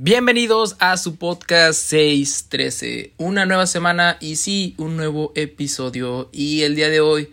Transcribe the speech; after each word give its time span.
Bienvenidos 0.00 0.76
a 0.78 0.96
su 0.96 1.16
podcast 1.16 1.80
613. 1.88 3.14
Una 3.16 3.46
nueva 3.46 3.66
semana 3.66 4.16
y 4.20 4.36
sí, 4.36 4.76
un 4.78 4.96
nuevo 4.96 5.32
episodio. 5.34 6.28
Y 6.30 6.62
el 6.62 6.76
día 6.76 6.88
de 6.88 7.00
hoy, 7.00 7.32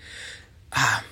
ah, 0.71 1.03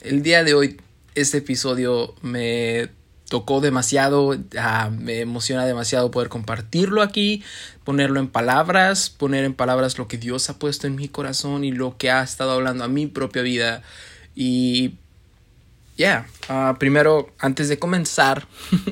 el 0.00 0.24
día 0.24 0.42
de 0.42 0.54
hoy, 0.54 0.80
este 1.14 1.38
episodio 1.38 2.16
me 2.22 2.88
tocó 3.28 3.60
demasiado, 3.60 4.36
ah, 4.58 4.90
me 4.90 5.20
emociona 5.20 5.64
demasiado 5.64 6.10
poder 6.10 6.28
compartirlo 6.28 7.02
aquí, 7.02 7.44
ponerlo 7.84 8.18
en 8.18 8.26
palabras, 8.26 9.08
poner 9.08 9.44
en 9.44 9.54
palabras 9.54 9.98
lo 9.98 10.08
que 10.08 10.18
Dios 10.18 10.50
ha 10.50 10.58
puesto 10.58 10.88
en 10.88 10.96
mi 10.96 11.06
corazón 11.06 11.62
y 11.62 11.70
lo 11.70 11.96
que 11.96 12.10
ha 12.10 12.24
estado 12.24 12.50
hablando 12.50 12.82
a 12.82 12.88
mi 12.88 13.06
propia 13.06 13.42
vida. 13.42 13.84
Y 14.34 14.94
ya, 15.96 16.26
yeah, 16.48 16.74
primero, 16.80 17.30
antes 17.38 17.68
de 17.68 17.78
comenzar, 17.78 18.48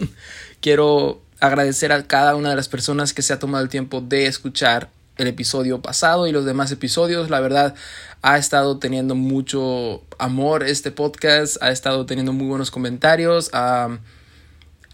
quiero 0.61 1.24
agradecer 1.41 1.93
a 1.93 2.07
cada 2.07 2.37
una 2.37 2.51
de 2.51 2.57
las 2.57 2.69
personas 2.69 3.13
que 3.13 3.23
se 3.23 3.33
ha 3.33 3.39
tomado 3.39 3.63
el 3.65 3.71
tiempo 3.71 4.01
de 4.01 4.27
escuchar 4.27 4.91
el 5.17 5.29
episodio 5.29 5.81
pasado 5.81 6.27
y 6.27 6.33
los 6.33 6.45
demás 6.45 6.73
episodios. 6.73 7.31
La 7.31 7.41
verdad, 7.41 7.75
ha 8.23 8.39
estado 8.39 8.79
teniendo 8.79 9.15
mucho 9.15 10.03
amor 10.19 10.65
este 10.65 10.91
podcast, 10.91 11.63
ha 11.63 11.71
estado 11.71 12.07
teniendo 12.07 12.33
muy 12.33 12.47
buenos 12.47 12.71
comentarios. 12.71 13.51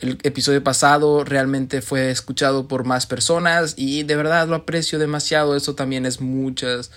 el 0.00 0.18
episodio 0.22 0.64
pasado 0.64 1.24
realmente 1.24 1.82
fue 1.82 2.10
escuchado 2.10 2.68
por 2.68 2.84
más 2.84 3.06
personas 3.06 3.74
y 3.76 4.02
de 4.02 4.16
verdad 4.16 4.48
lo 4.48 4.56
aprecio 4.56 4.98
demasiado. 4.98 5.56
Eso 5.56 5.74
también 5.74 6.06
es 6.06 6.20
muchas. 6.20 6.90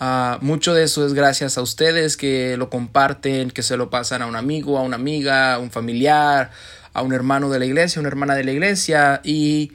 Uh, 0.00 0.42
mucho 0.42 0.72
de 0.72 0.84
eso 0.84 1.04
es 1.04 1.12
gracias 1.12 1.58
a 1.58 1.62
ustedes 1.62 2.16
que 2.16 2.56
lo 2.56 2.70
comparten, 2.70 3.50
que 3.50 3.62
se 3.62 3.76
lo 3.76 3.90
pasan 3.90 4.22
a 4.22 4.26
un 4.26 4.34
amigo, 4.34 4.78
a 4.78 4.82
una 4.82 4.96
amiga, 4.96 5.54
a 5.54 5.58
un 5.58 5.70
familiar, 5.70 6.50
a 6.92 7.02
un 7.02 7.12
hermano 7.12 7.50
de 7.50 7.58
la 7.58 7.66
iglesia, 7.66 8.00
una 8.00 8.08
hermana 8.08 8.34
de 8.34 8.44
la 8.44 8.52
iglesia 8.52 9.20
y 9.24 9.68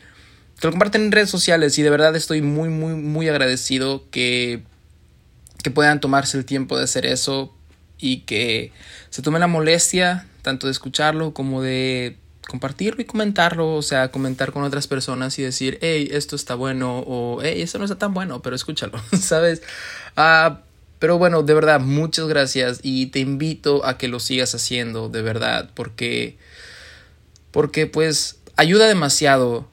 que 0.59 0.67
lo 0.67 0.71
comparten 0.71 1.03
en 1.03 1.11
redes 1.11 1.29
sociales 1.29 1.77
y 1.77 1.83
de 1.83 1.89
verdad 1.89 2.15
estoy 2.15 2.41
muy 2.41 2.69
muy 2.69 2.93
muy 2.93 3.27
agradecido 3.29 4.09
que 4.09 4.63
que 5.63 5.72
puedan 5.72 5.99
tomarse 5.99 6.38
el 6.38 6.45
tiempo 6.45 6.77
de 6.77 6.83
hacer 6.83 7.05
eso 7.05 7.53
y 7.97 8.22
que 8.22 8.72
se 9.09 9.22
tomen 9.22 9.39
la 9.39 9.47
molestia 9.47 10.27
tanto 10.41 10.67
de 10.67 10.72
escucharlo 10.72 11.33
como 11.33 11.61
de 11.61 12.17
compartirlo 12.47 13.02
y 13.02 13.05
comentarlo, 13.05 13.73
o 13.73 13.81
sea, 13.81 14.11
comentar 14.11 14.52
con 14.52 14.63
otras 14.63 14.88
personas 14.88 15.38
y 15.39 15.41
decir, 15.41 15.79
hey, 15.81 16.09
esto 16.11 16.35
está 16.35 16.55
bueno 16.55 17.00
o 17.00 17.41
hey, 17.41 17.61
esto 17.61 17.79
no 17.79 17.85
está 17.85 17.97
tan 17.97 18.13
bueno, 18.13 18.41
pero 18.41 18.55
escúchalo, 18.55 19.02
¿sabes? 19.19 19.63
Ah, 20.16 20.61
pero 21.00 21.17
bueno, 21.17 21.44
de 21.44 21.53
verdad, 21.53 21.79
muchas 21.79 22.27
gracias 22.27 22.79
y 22.83 23.07
te 23.07 23.19
invito 23.19 23.85
a 23.85 23.97
que 23.97 24.07
lo 24.07 24.19
sigas 24.19 24.55
haciendo, 24.55 25.09
de 25.09 25.22
verdad, 25.22 25.69
porque 25.73 26.38
porque 27.56 27.88
pues 27.88 28.36
ayuda 28.58 28.86
demasiado 28.86 29.66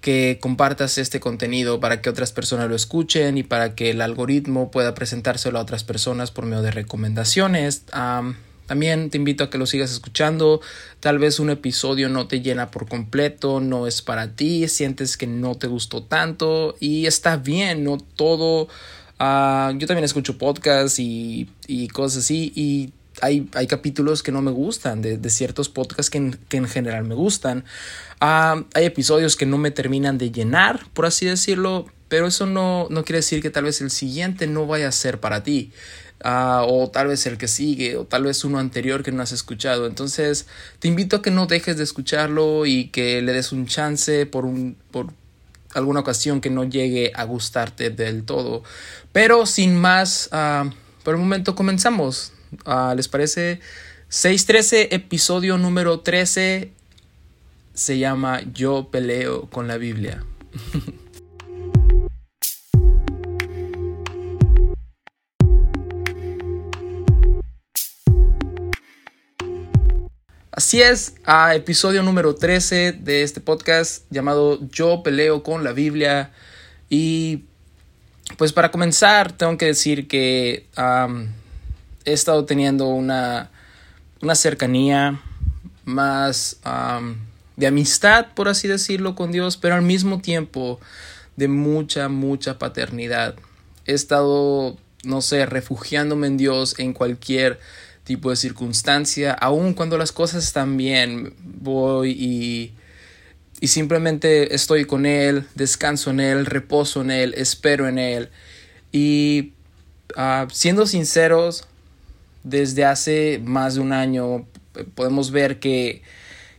que 0.00 0.38
compartas 0.40 0.98
este 0.98 1.20
contenido 1.20 1.78
para 1.78 2.02
que 2.02 2.10
otras 2.10 2.32
personas 2.32 2.68
lo 2.68 2.74
escuchen 2.74 3.38
y 3.38 3.44
para 3.44 3.76
que 3.76 3.90
el 3.90 4.00
algoritmo 4.00 4.72
pueda 4.72 4.96
presentárselo 4.96 5.56
a 5.60 5.62
otras 5.62 5.84
personas 5.84 6.32
por 6.32 6.44
medio 6.46 6.62
de 6.62 6.72
recomendaciones. 6.72 7.84
también 8.66 9.10
te 9.10 9.16
invito 9.18 9.44
a 9.44 9.50
que 9.50 9.58
lo 9.58 9.66
sigas 9.66 9.92
escuchando. 9.92 10.60
Tal 10.98 11.20
vez 11.20 11.38
un 11.38 11.50
episodio 11.50 12.08
no 12.08 12.26
te 12.26 12.40
llena 12.40 12.72
por 12.72 12.88
completo, 12.88 13.60
no 13.60 13.86
es 13.86 14.02
para 14.02 14.34
ti, 14.34 14.66
sientes 14.66 15.16
que 15.16 15.28
no 15.28 15.54
te 15.54 15.68
gustó 15.68 16.02
tanto 16.02 16.74
y 16.80 17.06
está 17.06 17.36
bien, 17.36 17.84
no 17.84 17.98
todo. 17.98 18.66
Ah, 19.20 19.72
yo 19.76 19.86
también 19.86 20.04
escucho 20.04 20.36
podcasts 20.36 20.98
y, 20.98 21.48
y 21.68 21.86
cosas 21.86 22.24
así 22.24 22.52
y 22.56 22.90
hay, 23.20 23.66
capítulos 23.66 24.22
que 24.22 24.32
no 24.32 24.42
me 24.42 24.50
gustan, 24.50 25.02
de, 25.02 25.30
ciertos 25.30 25.68
podcasts 25.68 26.10
que 26.10 26.18
en, 26.56 26.68
general 26.68 27.04
me 27.04 27.14
gustan. 27.14 27.64
Ah, 28.20 28.64
hay 28.74 28.84
episodios 28.84 29.36
que 29.36 29.46
no 29.46 29.58
me 29.58 29.70
terminan 29.70 30.18
de 30.18 30.30
llenar, 30.30 30.86
por 30.92 31.06
así 31.06 31.26
decirlo, 31.26 31.86
pero 32.08 32.26
eso 32.26 32.46
no, 32.46 32.88
no 32.90 33.04
quiere 33.04 33.18
decir 33.18 33.40
que 33.40 33.50
tal 33.50 33.64
vez 33.64 33.80
el 33.80 33.90
siguiente 33.90 34.46
no 34.46 34.66
vaya 34.66 34.88
a 34.88 34.92
ser 34.92 35.20
para 35.20 35.42
ti. 35.42 35.72
Ah, 36.22 36.64
o 36.68 36.90
tal 36.90 37.06
vez 37.06 37.24
el 37.26 37.38
que 37.38 37.48
sigue, 37.48 37.96
o 37.96 38.04
tal 38.04 38.24
vez 38.24 38.44
uno 38.44 38.58
anterior 38.58 39.02
que 39.02 39.10
no 39.10 39.22
has 39.22 39.32
escuchado. 39.32 39.86
Entonces, 39.86 40.46
te 40.78 40.88
invito 40.88 41.16
a 41.16 41.22
que 41.22 41.30
no 41.30 41.46
dejes 41.46 41.78
de 41.78 41.84
escucharlo 41.84 42.66
y 42.66 42.88
que 42.88 43.22
le 43.22 43.32
des 43.32 43.52
un 43.52 43.66
chance 43.66 44.26
por, 44.26 44.44
un, 44.44 44.76
por 44.90 45.14
alguna 45.72 46.00
ocasión 46.00 46.40
que 46.40 46.50
no 46.50 46.64
llegue 46.64 47.12
a 47.14 47.24
gustarte 47.24 47.88
del 47.90 48.24
todo. 48.24 48.62
Pero 49.12 49.46
sin 49.46 49.76
más, 49.76 50.28
uh, 50.32 50.70
por 51.04 51.14
el 51.14 51.20
momento 51.20 51.54
comenzamos. 51.54 52.32
Ah, 52.64 52.94
¿Les 52.96 53.08
parece? 53.08 53.60
613, 54.08 54.94
episodio 54.94 55.56
número 55.56 56.00
13, 56.00 56.72
se 57.74 57.98
llama 57.98 58.40
Yo 58.52 58.88
peleo 58.90 59.48
con 59.50 59.68
la 59.68 59.76
Biblia. 59.76 60.24
Así 70.52 70.82
es, 70.82 71.14
episodio 71.54 72.02
número 72.02 72.34
13 72.34 72.92
de 72.92 73.22
este 73.22 73.40
podcast 73.40 74.04
llamado 74.10 74.58
Yo 74.68 75.02
peleo 75.02 75.42
con 75.42 75.64
la 75.64 75.72
Biblia. 75.72 76.32
Y 76.88 77.44
pues 78.36 78.52
para 78.52 78.70
comenzar, 78.70 79.32
tengo 79.32 79.56
que 79.56 79.66
decir 79.66 80.08
que 80.08 80.66
he 82.04 82.12
estado 82.12 82.44
teniendo 82.44 82.88
una, 82.88 83.50
una 84.22 84.34
cercanía 84.34 85.20
más 85.84 86.60
de 87.56 87.66
amistad, 87.66 88.28
por 88.34 88.48
así 88.48 88.68
decirlo, 88.68 89.14
con 89.14 89.32
Dios, 89.32 89.56
pero 89.56 89.74
al 89.74 89.82
mismo 89.82 90.20
tiempo 90.20 90.80
de 91.36 91.48
mucha, 91.48 92.08
mucha 92.08 92.58
paternidad. 92.58 93.34
He 93.86 93.92
estado, 93.92 94.78
no 95.04 95.20
sé, 95.20 95.46
refugiándome 95.46 96.26
en 96.26 96.36
Dios 96.36 96.74
en 96.78 96.92
cualquier 96.92 97.58
tipo 98.04 98.30
de 98.30 98.36
circunstancia, 98.36 99.32
aun 99.32 99.74
cuando 99.74 99.96
las 99.98 100.12
cosas 100.12 100.44
están 100.44 100.76
bien, 100.76 101.34
voy 101.38 102.10
y, 102.10 102.74
y 103.60 103.68
simplemente 103.68 104.54
estoy 104.54 104.84
con 104.84 105.06
Él, 105.06 105.46
descanso 105.54 106.10
en 106.10 106.20
Él, 106.20 106.46
reposo 106.46 107.02
en 107.02 107.10
Él, 107.10 107.34
espero 107.36 107.88
en 107.88 107.98
Él. 107.98 108.30
Y 108.90 109.52
ah, 110.16 110.48
siendo 110.50 110.86
sinceros, 110.86 111.68
desde 112.42 112.84
hace 112.84 113.40
más 113.44 113.74
de 113.74 113.80
un 113.80 113.92
año 113.92 114.46
eh, 114.74 114.84
podemos 114.94 115.30
ver 115.30 115.58
que, 115.58 116.02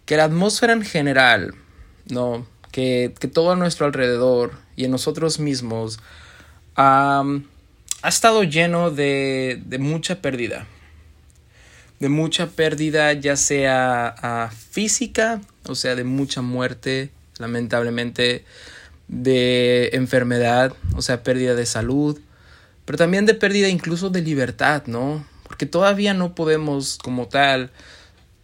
que 0.06 0.18
la 0.18 0.26
atmósfera 0.26 0.74
en 0.74 0.84
general, 0.84 1.56
¿no? 2.08 2.46
que, 2.72 3.14
que, 3.20 3.28
todo 3.28 3.52
a 3.52 3.56
nuestro 3.56 3.86
alrededor 3.86 4.54
y 4.76 4.86
en 4.86 4.92
nosotros 4.92 5.40
mismos 5.40 6.00
ha 6.76 7.24
estado 8.04 8.44
lleno 8.44 8.92
de, 8.92 9.62
de, 9.66 9.78
mucha 9.78 10.22
pérdida. 10.22 10.66
De 12.00 12.10
mucha 12.10 12.48
pérdida, 12.48 13.14
ya 13.14 13.36
sea 13.36 14.16
uh, 14.24 14.56
física, 14.72 15.42
o 15.68 15.76
sea, 15.76 15.96
de 15.96 16.04
mucha 16.04 16.42
muerte, 16.42 17.12
lamentablemente, 17.38 18.44
de 19.08 19.90
enfermedad, 19.94 20.74
o 20.96 21.02
sea, 21.02 21.22
pérdida 21.22 21.54
de 21.54 21.66
salud, 21.66 22.20
pero 22.86 22.98
también 22.98 23.26
de 23.26 23.36
pérdida 23.36 23.68
incluso 23.68 24.10
de 24.10 24.22
libertad, 24.22 24.84
¿no? 24.88 25.24
Porque 25.52 25.66
todavía 25.66 26.14
no 26.14 26.34
podemos 26.34 26.98
como 26.98 27.28
tal 27.28 27.72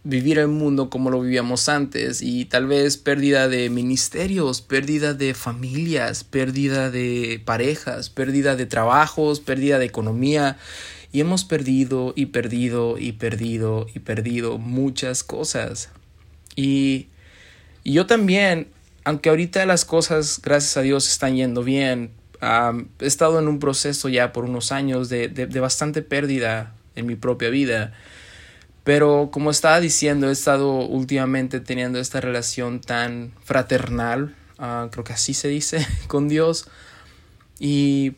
vivir 0.04 0.38
el 0.38 0.48
mundo 0.48 0.90
como 0.90 1.08
lo 1.08 1.22
vivíamos 1.22 1.70
antes 1.70 2.20
y 2.20 2.44
tal 2.44 2.66
vez 2.66 2.98
pérdida 2.98 3.48
de 3.48 3.70
ministerios, 3.70 4.60
pérdida 4.60 5.14
de 5.14 5.32
familias, 5.32 6.22
pérdida 6.22 6.90
de 6.90 7.40
parejas, 7.42 8.10
pérdida 8.10 8.56
de 8.56 8.66
trabajos, 8.66 9.40
pérdida 9.40 9.78
de 9.78 9.86
economía 9.86 10.58
y 11.10 11.20
hemos 11.22 11.44
perdido 11.44 12.12
y 12.14 12.26
perdido 12.26 12.98
y 12.98 13.12
perdido 13.12 13.86
y 13.94 14.00
perdido 14.00 14.58
muchas 14.58 15.24
cosas. 15.24 15.88
Y, 16.56 17.06
y 17.84 17.94
yo 17.94 18.04
también, 18.04 18.68
aunque 19.04 19.30
ahorita 19.30 19.64
las 19.64 19.86
cosas, 19.86 20.42
gracias 20.42 20.76
a 20.76 20.82
Dios, 20.82 21.10
están 21.10 21.36
yendo 21.36 21.64
bien, 21.64 22.10
he 22.42 23.06
estado 23.06 23.38
en 23.38 23.48
un 23.48 23.60
proceso 23.60 24.10
ya 24.10 24.34
por 24.34 24.44
unos 24.44 24.72
años 24.72 25.08
de, 25.08 25.28
de 25.28 25.60
bastante 25.60 26.02
pérdida 26.02 26.74
en 26.98 27.06
mi 27.06 27.16
propia 27.16 27.50
vida. 27.50 27.92
Pero 28.84 29.28
como 29.30 29.50
estaba 29.50 29.80
diciendo, 29.80 30.28
he 30.28 30.32
estado 30.32 30.86
últimamente 30.86 31.60
teniendo 31.60 31.98
esta 31.98 32.20
relación 32.20 32.80
tan 32.80 33.32
fraternal, 33.44 34.34
ah, 34.58 34.88
creo 34.90 35.04
que 35.04 35.12
así 35.12 35.34
se 35.34 35.48
dice, 35.48 35.86
con 36.08 36.28
Dios. 36.28 36.68
Y, 37.58 38.14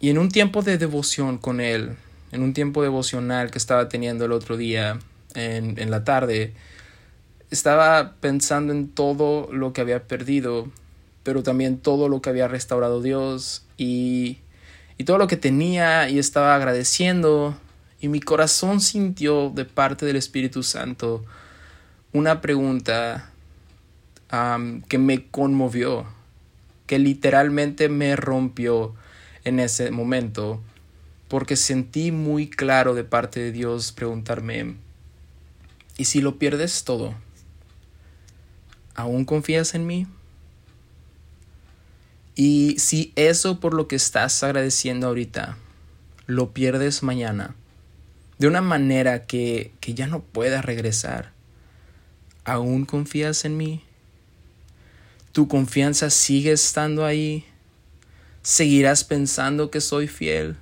y 0.00 0.10
en 0.10 0.18
un 0.18 0.30
tiempo 0.30 0.62
de 0.62 0.78
devoción 0.78 1.38
con 1.38 1.60
Él, 1.60 1.96
en 2.30 2.42
un 2.42 2.54
tiempo 2.54 2.82
devocional 2.82 3.50
que 3.50 3.58
estaba 3.58 3.88
teniendo 3.88 4.24
el 4.24 4.32
otro 4.32 4.56
día 4.56 4.98
en, 5.34 5.78
en 5.80 5.90
la 5.90 6.04
tarde, 6.04 6.54
estaba 7.50 8.14
pensando 8.20 8.72
en 8.72 8.88
todo 8.88 9.52
lo 9.52 9.72
que 9.72 9.80
había 9.80 10.04
perdido, 10.06 10.70
pero 11.22 11.42
también 11.42 11.78
todo 11.78 12.08
lo 12.08 12.22
que 12.22 12.30
había 12.30 12.48
restaurado 12.48 13.02
Dios 13.02 13.66
y, 13.76 14.38
y 14.96 15.04
todo 15.04 15.18
lo 15.18 15.26
que 15.26 15.36
tenía 15.36 16.08
y 16.08 16.18
estaba 16.18 16.54
agradeciendo 16.54 17.56
y 18.02 18.08
mi 18.08 18.20
corazón 18.20 18.80
sintió 18.80 19.50
de 19.50 19.64
parte 19.64 20.04
del 20.04 20.16
Espíritu 20.16 20.64
Santo 20.64 21.24
una 22.12 22.40
pregunta 22.40 23.30
que 24.88 24.98
me 24.98 25.26
conmovió, 25.28 26.06
que 26.86 26.98
literalmente 26.98 27.88
me 27.88 28.16
rompió 28.16 28.94
en 29.44 29.60
ese 29.60 29.92
momento, 29.92 30.60
porque 31.28 31.54
sentí 31.54 32.10
muy 32.10 32.50
claro 32.50 32.94
de 32.94 33.04
parte 33.04 33.38
de 33.38 33.52
Dios 33.52 33.92
preguntarme, 33.92 34.74
¿y 35.96 36.06
si 36.06 36.20
lo 36.20 36.38
pierdes 36.38 36.82
todo? 36.82 37.14
¿Aún 38.96 39.24
confías 39.24 39.74
en 39.74 39.86
mí? 39.86 40.08
Y 42.34 42.76
si 42.78 43.12
eso 43.14 43.60
por 43.60 43.74
lo 43.74 43.86
que 43.86 43.96
estás 43.96 44.42
agradeciendo 44.42 45.06
ahorita 45.06 45.56
lo 46.26 46.52
pierdes 46.52 47.02
mañana, 47.04 47.54
de 48.42 48.48
una 48.48 48.60
manera 48.60 49.24
que, 49.24 49.70
que 49.78 49.94
ya 49.94 50.08
no 50.08 50.20
puedas 50.20 50.64
regresar, 50.64 51.30
¿aún 52.44 52.86
confías 52.86 53.44
en 53.44 53.56
mí? 53.56 53.84
¿Tu 55.30 55.46
confianza 55.46 56.10
sigue 56.10 56.50
estando 56.50 57.06
ahí? 57.06 57.44
¿Seguirás 58.42 59.04
pensando 59.04 59.70
que 59.70 59.80
soy 59.80 60.08
fiel? 60.08 60.56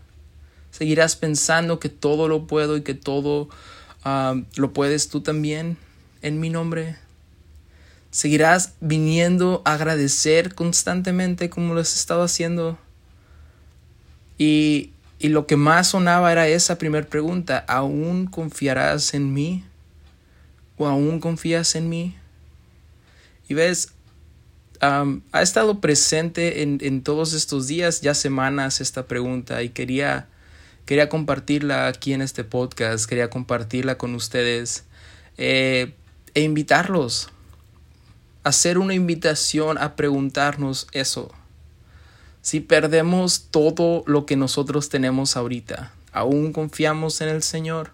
¿Seguirás 0.71 1.17
pensando 1.17 1.81
que 1.81 1.89
todo 1.89 2.29
lo 2.29 2.47
puedo 2.47 2.77
y 2.77 2.83
que 2.83 2.93
todo 2.93 3.49
ah, 4.05 4.35
lo 4.57 4.75
puedes 4.75 5.09
tú 5.09 5.23
también 5.23 5.79
en 6.21 6.39
mi 6.39 6.51
nombre? 6.51 6.97
¿Seguirás 8.11 8.75
viniendo 8.83 9.63
a 9.65 9.73
agradecer 9.73 10.55
constantemente 10.55 11.49
como 11.49 11.73
lo 11.73 11.81
has 11.81 11.97
estado 11.97 12.25
haciendo? 12.25 12.79
Y, 14.37 14.91
y 15.21 15.29
lo 15.29 15.47
que 15.47 15.57
más 15.57 15.89
sonaba 15.89 16.33
era 16.33 16.49
esa 16.49 16.79
primera 16.79 17.07
pregunta, 17.07 17.65
¿aún 17.69 18.27
confiarás 18.27 19.15
en 19.15 19.33
mí? 19.33 19.65
¿O 20.77 20.89
aún 20.89 21.21
confías 21.21 21.77
en 21.77 21.89
mí? 21.89 22.17
Y 23.49 23.55
ves, 23.55 23.93
ha 24.81 25.43
estado 25.43 25.81
presente 25.81 26.63
en, 26.63 26.79
en, 26.81 27.03
todos 27.03 27.35
estos 27.35 27.69
días, 27.69 28.01
ya 28.01 28.15
semanas, 28.15 28.81
esta 28.81 29.07
pregunta 29.07 29.63
y 29.63 29.69
quería, 29.69 30.27
quería 30.87 31.09
compartirla 31.09 31.87
aquí 31.87 32.15
en 32.15 32.23
este 32.23 32.43
podcast, 32.43 33.07
quería 33.09 33.31
compartirla 33.31 33.99
con 33.99 34.15
ustedes 34.15 34.85
eh, 35.37 35.95
e 36.33 36.41
invitarlos 36.41 37.31
hacer 38.43 38.79
una 38.79 38.95
invitación 38.95 39.79
a 39.79 39.97
preguntarnos 39.97 40.87
eso. 40.93 41.31
Si 42.43 42.61
perdemos 42.61 43.49
todo 43.51 44.03
lo 44.07 44.27
que 44.27 44.37
nosotros 44.37 44.89
tenemos 44.89 45.37
ahorita, 45.37 45.93
¿aún 46.13 46.53
confiamos 46.53 47.21
en 47.21 47.29
el 47.29 47.43
Señor? 47.43 47.93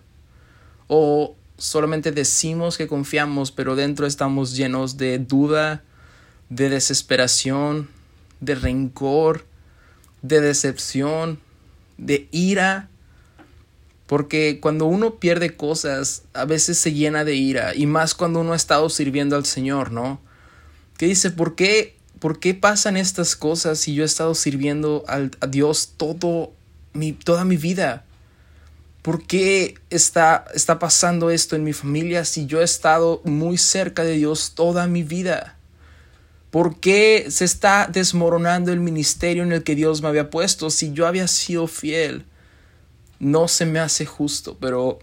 ¿O 0.86 1.34
solamente 1.58 2.12
decimos 2.12 2.78
que 2.78 2.86
confiamos, 2.86 3.50
pero 3.50 3.74
dentro 3.76 4.06
estamos 4.06 4.56
llenos 4.56 4.96
de 4.96 5.18
duda, 5.18 5.82
de 6.48 6.68
desesperación, 6.68 7.88
de 8.40 8.54
rencor, 8.54 9.44
de 10.22 10.40
decepción, 10.40 11.40
de 11.98 12.28
ira? 12.30 12.88
Porque 14.06 14.60
cuando 14.60 14.86
uno 14.86 15.16
pierde 15.16 15.56
cosas, 15.56 16.22
a 16.34 16.44
veces 16.44 16.78
se 16.78 16.92
llena 16.92 17.24
de 17.24 17.34
ira, 17.34 17.74
y 17.74 17.86
más 17.86 18.14
cuando 18.14 18.40
uno 18.40 18.52
ha 18.52 18.56
estado 18.56 18.88
sirviendo 18.90 19.34
al 19.34 19.44
Señor, 19.44 19.90
¿no? 19.90 20.20
que 20.96 21.06
dice, 21.06 21.30
¿por 21.30 21.54
qué, 21.54 21.95
¿por 22.18 22.40
qué 22.40 22.54
pasan 22.54 22.96
estas 22.96 23.36
cosas 23.36 23.78
si 23.78 23.94
yo 23.94 24.02
he 24.02 24.06
estado 24.06 24.34
sirviendo 24.34 25.04
a 25.06 25.46
Dios 25.46 25.92
todo 25.96 26.52
mi, 26.92 27.12
toda 27.12 27.44
mi 27.44 27.56
vida? 27.56 28.04
¿Por 29.02 29.26
qué 29.26 29.76
está, 29.90 30.44
está 30.54 30.78
pasando 30.78 31.30
esto 31.30 31.54
en 31.54 31.64
mi 31.64 31.72
familia 31.72 32.24
si 32.24 32.46
yo 32.46 32.60
he 32.60 32.64
estado 32.64 33.20
muy 33.24 33.56
cerca 33.58 34.02
de 34.02 34.14
Dios 34.14 34.52
toda 34.54 34.86
mi 34.86 35.02
vida? 35.02 35.56
¿Por 36.50 36.80
qué 36.80 37.26
se 37.28 37.44
está 37.44 37.88
desmoronando 37.92 38.72
el 38.72 38.80
ministerio 38.80 39.42
en 39.42 39.52
el 39.52 39.62
que 39.62 39.74
Dios 39.74 40.02
me 40.02 40.08
había 40.08 40.30
puesto 40.30 40.70
si 40.70 40.92
yo 40.92 41.06
había 41.06 41.28
sido 41.28 41.66
fiel? 41.66 42.24
No 43.20 43.46
se 43.46 43.66
me 43.66 43.78
hace 43.78 44.06
justo, 44.06 44.56
pero 44.60 44.98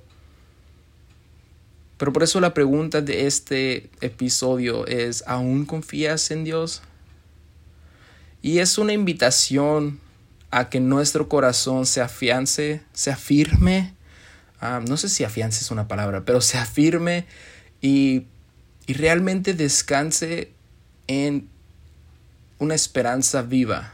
pero 1.97 2.11
por 2.11 2.23
eso 2.23 2.41
la 2.41 2.53
pregunta 2.53 2.99
de 2.99 3.27
este 3.27 3.89
episodio 4.01 4.85
es, 4.87 5.23
¿aún 5.25 5.65
confías 5.65 6.31
en 6.31 6.43
Dios? 6.43 6.81
Y 8.43 8.59
es 8.59 8.77
una 8.77 8.91
invitación 8.91 10.01
a 10.51 10.69
que 10.69 10.81
nuestro 10.81 11.29
corazón 11.29 11.85
se 11.85 12.01
afiance, 12.01 12.81
se 12.91 13.09
afirme, 13.09 13.93
ah, 14.59 14.81
no 14.85 14.97
sé 14.97 15.07
si 15.07 15.23
afiance 15.23 15.61
es 15.61 15.71
una 15.71 15.87
palabra, 15.87 16.25
pero 16.25 16.41
se 16.41 16.57
afirme 16.57 17.25
y, 17.79 18.25
y 18.85 18.93
realmente 18.93 19.53
descanse 19.53 20.51
en 21.07 21.47
una 22.59 22.75
esperanza 22.75 23.43
viva, 23.43 23.93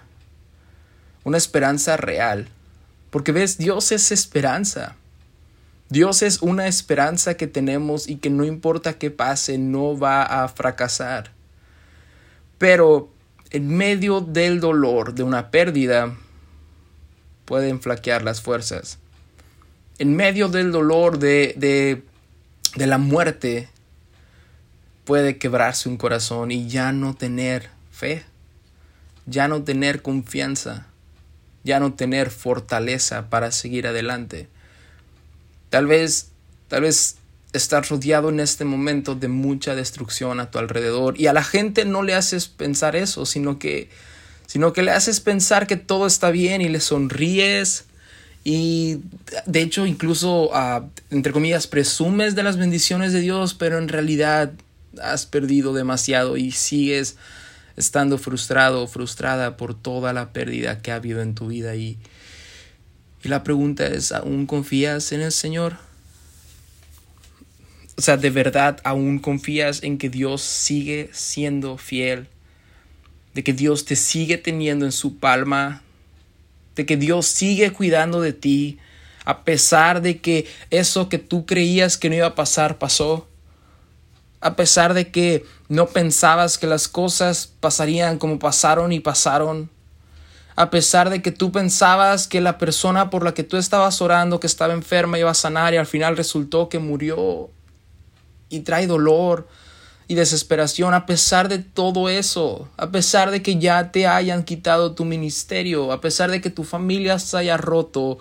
una 1.23 1.37
esperanza 1.37 1.95
real. 1.95 2.49
Porque 3.11 3.31
ves, 3.31 3.59
Dios 3.59 3.91
es 3.91 4.11
esperanza. 4.11 4.95
Dios 5.89 6.23
es 6.23 6.41
una 6.41 6.67
esperanza 6.67 7.35
que 7.35 7.45
tenemos 7.45 8.07
y 8.07 8.15
que 8.15 8.31
no 8.31 8.43
importa 8.43 8.97
qué 8.97 9.11
pase, 9.11 9.59
no 9.59 9.97
va 9.97 10.23
a 10.23 10.47
fracasar. 10.47 11.31
Pero 12.57 13.11
en 13.51 13.67
medio 13.67 14.21
del 14.21 14.59
dolor 14.59 15.13
de 15.13 15.23
una 15.23 15.51
pérdida, 15.51 16.15
pueden 17.45 17.81
flaquear 17.81 18.21
las 18.23 18.41
fuerzas. 18.41 18.99
En 19.97 20.15
medio 20.15 20.49
del 20.49 20.71
dolor 20.71 21.19
de, 21.19 21.53
de, 21.57 22.03
de 22.75 22.87
la 22.87 22.97
muerte, 22.97 23.69
puede 25.03 25.37
quebrarse 25.37 25.89
un 25.89 25.97
corazón 25.97 26.51
y 26.51 26.67
ya 26.67 26.91
no 26.91 27.15
tener 27.15 27.69
fe, 27.91 28.23
ya 29.25 29.47
no 29.47 29.63
tener 29.63 30.01
confianza, 30.01 30.85
ya 31.63 31.79
no 31.79 31.93
tener 31.93 32.29
fortaleza 32.29 33.29
para 33.29 33.51
seguir 33.51 33.87
adelante. 33.87 34.47
Tal 35.69 35.87
vez, 35.87 36.29
tal 36.67 36.83
vez 36.83 37.18
estás 37.53 37.89
rodeado 37.89 38.29
en 38.29 38.39
este 38.39 38.65
momento 38.65 39.15
de 39.15 39.27
mucha 39.27 39.75
destrucción 39.75 40.39
a 40.39 40.51
tu 40.51 40.59
alrededor. 40.59 41.19
Y 41.19 41.27
a 41.27 41.33
la 41.33 41.43
gente 41.43 41.85
no 41.85 42.03
le 42.03 42.13
haces 42.13 42.47
pensar 42.47 42.95
eso, 42.95 43.25
sino 43.25 43.59
que, 43.59 43.89
sino 44.45 44.73
que 44.73 44.83
le 44.83 44.91
haces 44.91 45.19
pensar 45.19 45.67
que 45.67 45.77
todo 45.77 46.05
está 46.05 46.31
bien 46.31 46.61
y 46.61 46.69
le 46.69 46.79
sonríes. 46.79 47.85
Y 48.43 48.99
de 49.45 49.61
hecho 49.61 49.85
incluso, 49.85 50.49
uh, 50.49 50.89
entre 51.09 51.33
comillas, 51.33 51.67
presumes 51.67 52.35
de 52.35 52.43
las 52.43 52.57
bendiciones 52.57 53.13
de 53.13 53.21
Dios, 53.21 53.53
pero 53.53 53.77
en 53.77 53.87
realidad 53.87 54.51
has 55.01 55.25
perdido 55.25 55.73
demasiado 55.73 56.37
y 56.37 56.51
sigues 56.51 57.17
estando 57.77 58.17
frustrado 58.17 58.83
o 58.83 58.87
frustrada 58.87 59.55
por 59.55 59.73
toda 59.73 60.13
la 60.13 60.33
pérdida 60.33 60.81
que 60.81 60.91
ha 60.91 60.95
habido 60.95 61.21
en 61.21 61.35
tu 61.35 61.47
vida. 61.47 61.75
Y 61.75 61.97
la 63.23 63.43
pregunta 63.43 63.87
es, 63.87 64.11
¿aún 64.11 64.45
confías 64.45 65.11
en 65.11 65.21
el 65.21 65.31
Señor? 65.31 65.88
O 67.99 68.01
sea, 68.01 68.15
¿de 68.15 68.29
verdad 68.29 68.79
aún 68.85 69.19
confías 69.19 69.83
en 69.83 69.97
que 69.97 70.09
Dios 70.09 70.41
sigue 70.41 71.09
siendo 71.11 71.77
fiel? 71.77 72.29
De 73.33 73.43
que 73.43 73.51
Dios 73.51 73.83
te 73.83 73.97
sigue 73.97 74.37
teniendo 74.37 74.85
en 74.85 74.93
su 74.93 75.17
palma? 75.17 75.81
De 76.77 76.85
que 76.85 76.95
Dios 76.95 77.25
sigue 77.25 77.73
cuidando 77.73 78.21
de 78.21 78.31
ti 78.31 78.79
a 79.25 79.43
pesar 79.43 80.01
de 80.01 80.21
que 80.21 80.47
eso 80.69 81.09
que 81.09 81.17
tú 81.17 81.45
creías 81.45 81.97
que 81.97 82.07
no 82.07 82.15
iba 82.15 82.27
a 82.27 82.35
pasar 82.35 82.77
pasó? 82.77 83.27
A 84.39 84.55
pesar 84.55 84.93
de 84.93 85.11
que 85.11 85.43
no 85.67 85.87
pensabas 85.87 86.57
que 86.57 86.67
las 86.67 86.87
cosas 86.87 87.51
pasarían 87.59 88.17
como 88.17 88.39
pasaron 88.39 88.93
y 88.93 89.01
pasaron 89.01 89.69
a 90.55 90.69
pesar 90.69 91.09
de 91.09 91.21
que 91.21 91.33
tú 91.33 91.51
pensabas 91.51 92.29
que 92.29 92.39
la 92.39 92.57
persona 92.57 93.09
por 93.09 93.25
la 93.25 93.33
que 93.33 93.43
tú 93.43 93.57
estabas 93.57 94.01
orando, 94.01 94.39
que 94.39 94.47
estaba 94.47 94.73
enferma, 94.73 95.19
iba 95.19 95.31
a 95.31 95.33
sanar 95.33 95.73
y 95.73 95.77
al 95.77 95.85
final 95.85 96.15
resultó 96.15 96.69
que 96.69 96.79
murió 96.79 97.49
y 98.49 98.61
trae 98.61 98.87
dolor 98.87 99.47
y 100.07 100.15
desesperación, 100.15 100.95
a 100.95 101.05
pesar 101.05 101.49
de 101.49 101.59
todo 101.59 102.09
eso, 102.09 102.67
a 102.77 102.89
pesar 102.89 103.29
de 103.29 103.43
que 103.43 103.59
ya 103.59 103.91
te 103.91 104.07
hayan 104.07 104.43
quitado 104.43 104.95
tu 104.95 105.05
ministerio, 105.05 105.91
a 105.91 106.01
pesar 106.01 106.31
de 106.31 106.41
que 106.41 106.49
tu 106.49 106.63
familia 106.63 107.19
se 107.19 107.37
haya 107.37 107.57
roto, 107.57 108.17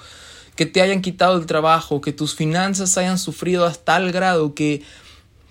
que 0.55 0.67
te 0.67 0.83
hayan 0.83 1.01
quitado 1.01 1.39
el 1.39 1.47
trabajo, 1.47 2.03
que 2.03 2.13
tus 2.13 2.35
finanzas 2.35 2.99
hayan 2.99 3.19
sufrido 3.19 3.65
a 3.65 3.73
tal 3.73 4.13
grado 4.13 4.55
que, 4.55 4.83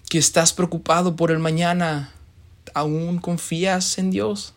que 0.10 0.20
estás 0.20 0.54
preocupado 0.54 1.16
por 1.16 1.32
el 1.32 1.40
mañana, 1.40 2.14
¿aún 2.76 3.18
confías 3.18 3.98
en 3.98 4.12
Dios? 4.12 4.54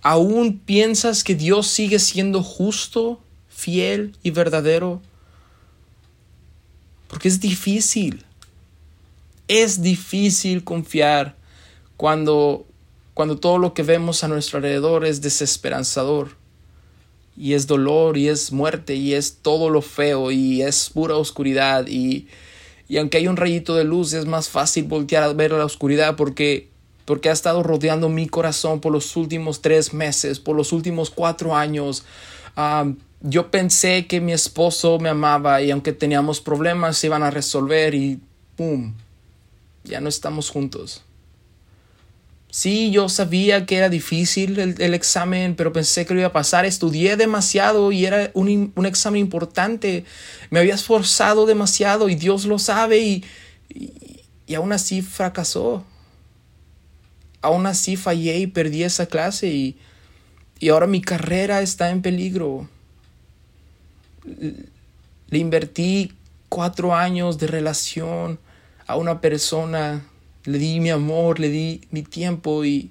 ¿Aún 0.00 0.58
piensas 0.58 1.22
que 1.22 1.34
Dios 1.34 1.66
sigue 1.66 1.98
siendo 1.98 2.42
justo, 2.42 3.20
fiel 3.48 4.16
y 4.22 4.30
verdadero? 4.30 5.02
Porque 7.12 7.28
es 7.28 7.40
difícil. 7.40 8.24
Es 9.48 9.82
difícil 9.82 10.64
confiar 10.64 11.36
cuando, 11.98 12.64
cuando 13.12 13.36
todo 13.36 13.58
lo 13.58 13.74
que 13.74 13.82
vemos 13.82 14.24
a 14.24 14.28
nuestro 14.28 14.56
alrededor 14.56 15.04
es 15.04 15.20
desesperanzador. 15.20 16.30
Y 17.36 17.52
es 17.52 17.66
dolor 17.66 18.16
y 18.16 18.28
es 18.28 18.50
muerte 18.50 18.94
y 18.94 19.12
es 19.12 19.40
todo 19.42 19.68
lo 19.68 19.82
feo 19.82 20.30
y 20.30 20.62
es 20.62 20.88
pura 20.88 21.16
oscuridad 21.16 21.86
y, 21.86 22.28
y 22.88 22.96
aunque 22.96 23.18
hay 23.18 23.28
un 23.28 23.36
rayito 23.36 23.74
de 23.74 23.84
luz 23.84 24.14
es 24.14 24.24
más 24.24 24.48
fácil 24.48 24.84
voltear 24.84 25.22
a 25.22 25.32
ver 25.34 25.52
la 25.52 25.64
oscuridad 25.64 26.16
porque 26.16 26.68
porque 27.04 27.28
ha 27.28 27.32
estado 27.32 27.62
rodeando 27.62 28.08
mi 28.08 28.26
corazón 28.26 28.80
por 28.80 28.92
los 28.92 29.16
últimos 29.16 29.60
tres 29.60 29.92
meses, 29.92 30.40
por 30.40 30.56
los 30.56 30.72
últimos 30.72 31.10
cuatro 31.10 31.54
años. 31.54 32.04
Yo 33.22 33.50
pensé 33.50 34.06
que 34.06 34.20
mi 34.20 34.32
esposo 34.32 34.98
me 34.98 35.08
amaba 35.08 35.62
y 35.62 35.70
aunque 35.70 35.92
teníamos 35.92 36.40
problemas 36.40 36.98
se 36.98 37.06
iban 37.06 37.22
a 37.22 37.30
resolver 37.30 37.94
y 37.94 38.20
¡pum! 38.56 38.94
Ya 39.84 40.00
no 40.00 40.08
estamos 40.08 40.50
juntos. 40.50 41.02
Sí, 42.50 42.90
yo 42.90 43.08
sabía 43.08 43.64
que 43.64 43.78
era 43.78 43.88
difícil 43.88 44.58
el, 44.58 44.94
examen, 44.94 45.56
pero 45.56 45.72
pensé 45.72 46.04
que 46.04 46.12
lo 46.12 46.20
iba 46.20 46.28
a 46.28 46.32
pasar. 46.32 46.66
Estudié 46.66 47.16
demasiado 47.16 47.92
y 47.92 48.04
era 48.04 48.30
un, 48.34 48.72
examen 48.84 49.20
importante. 49.22 50.04
Me 50.50 50.60
había 50.60 50.74
esforzado 50.74 51.46
demasiado 51.46 52.10
y 52.10 52.14
Dios 52.14 52.44
lo 52.44 52.58
sabe 52.58 52.98
y, 52.98 53.24
y 54.46 54.54
aún 54.54 54.72
así 54.72 55.00
fracasó 55.00 55.84
aún 57.42 57.66
así 57.66 57.96
fallé 57.96 58.38
y 58.38 58.46
perdí 58.46 58.84
esa 58.84 59.06
clase 59.06 59.48
y, 59.48 59.76
y 60.58 60.70
ahora 60.70 60.86
mi 60.86 61.02
carrera 61.02 61.60
está 61.60 61.90
en 61.90 62.00
peligro. 62.00 62.68
Le 64.24 65.38
invertí 65.38 66.12
cuatro 66.48 66.94
años 66.94 67.38
de 67.38 67.46
relación 67.46 68.38
a 68.86 68.96
una 68.96 69.20
persona, 69.20 70.04
le 70.44 70.58
di 70.58 70.80
mi 70.80 70.90
amor, 70.90 71.40
le 71.40 71.48
di 71.48 71.80
mi 71.90 72.02
tiempo 72.02 72.64
y, 72.64 72.90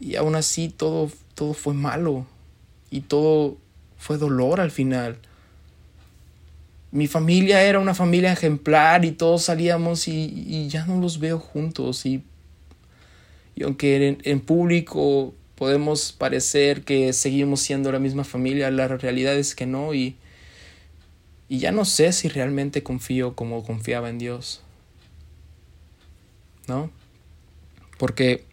y 0.00 0.16
aún 0.16 0.34
así 0.36 0.68
todo, 0.68 1.10
todo 1.34 1.54
fue 1.54 1.74
malo 1.74 2.26
y 2.90 3.00
todo 3.00 3.56
fue 3.98 4.18
dolor 4.18 4.60
al 4.60 4.70
final. 4.70 5.18
Mi 6.92 7.08
familia 7.08 7.62
era 7.62 7.80
una 7.80 7.94
familia 7.94 8.32
ejemplar 8.32 9.04
y 9.04 9.10
todos 9.10 9.42
salíamos 9.42 10.06
y, 10.06 10.44
y 10.46 10.68
ya 10.68 10.86
no 10.86 11.00
los 11.00 11.18
veo 11.18 11.38
juntos 11.38 12.06
y 12.06 12.22
y 13.56 13.62
aunque 13.62 14.18
en, 14.22 14.40
público 14.40 15.34
podemos 15.56 16.12
parecer 16.12 16.82
que 16.82 17.12
seguimos 17.12 17.60
siendo 17.60 17.92
la 17.92 17.98
misma 17.98 18.24
familia, 18.24 18.70
la 18.70 18.88
realidad 18.88 19.36
es 19.36 19.54
que 19.54 19.66
no 19.66 19.94
y, 19.94 20.16
y 21.48 21.58
ya 21.58 21.72
no 21.72 21.84
sé 21.84 22.12
si 22.12 22.28
realmente 22.28 22.82
confío 22.82 23.34
como 23.36 23.62
confiaba 23.62 24.10
en 24.10 24.18
Dios. 24.18 24.62
¿No? 26.66 26.90
Porque, 27.98 28.44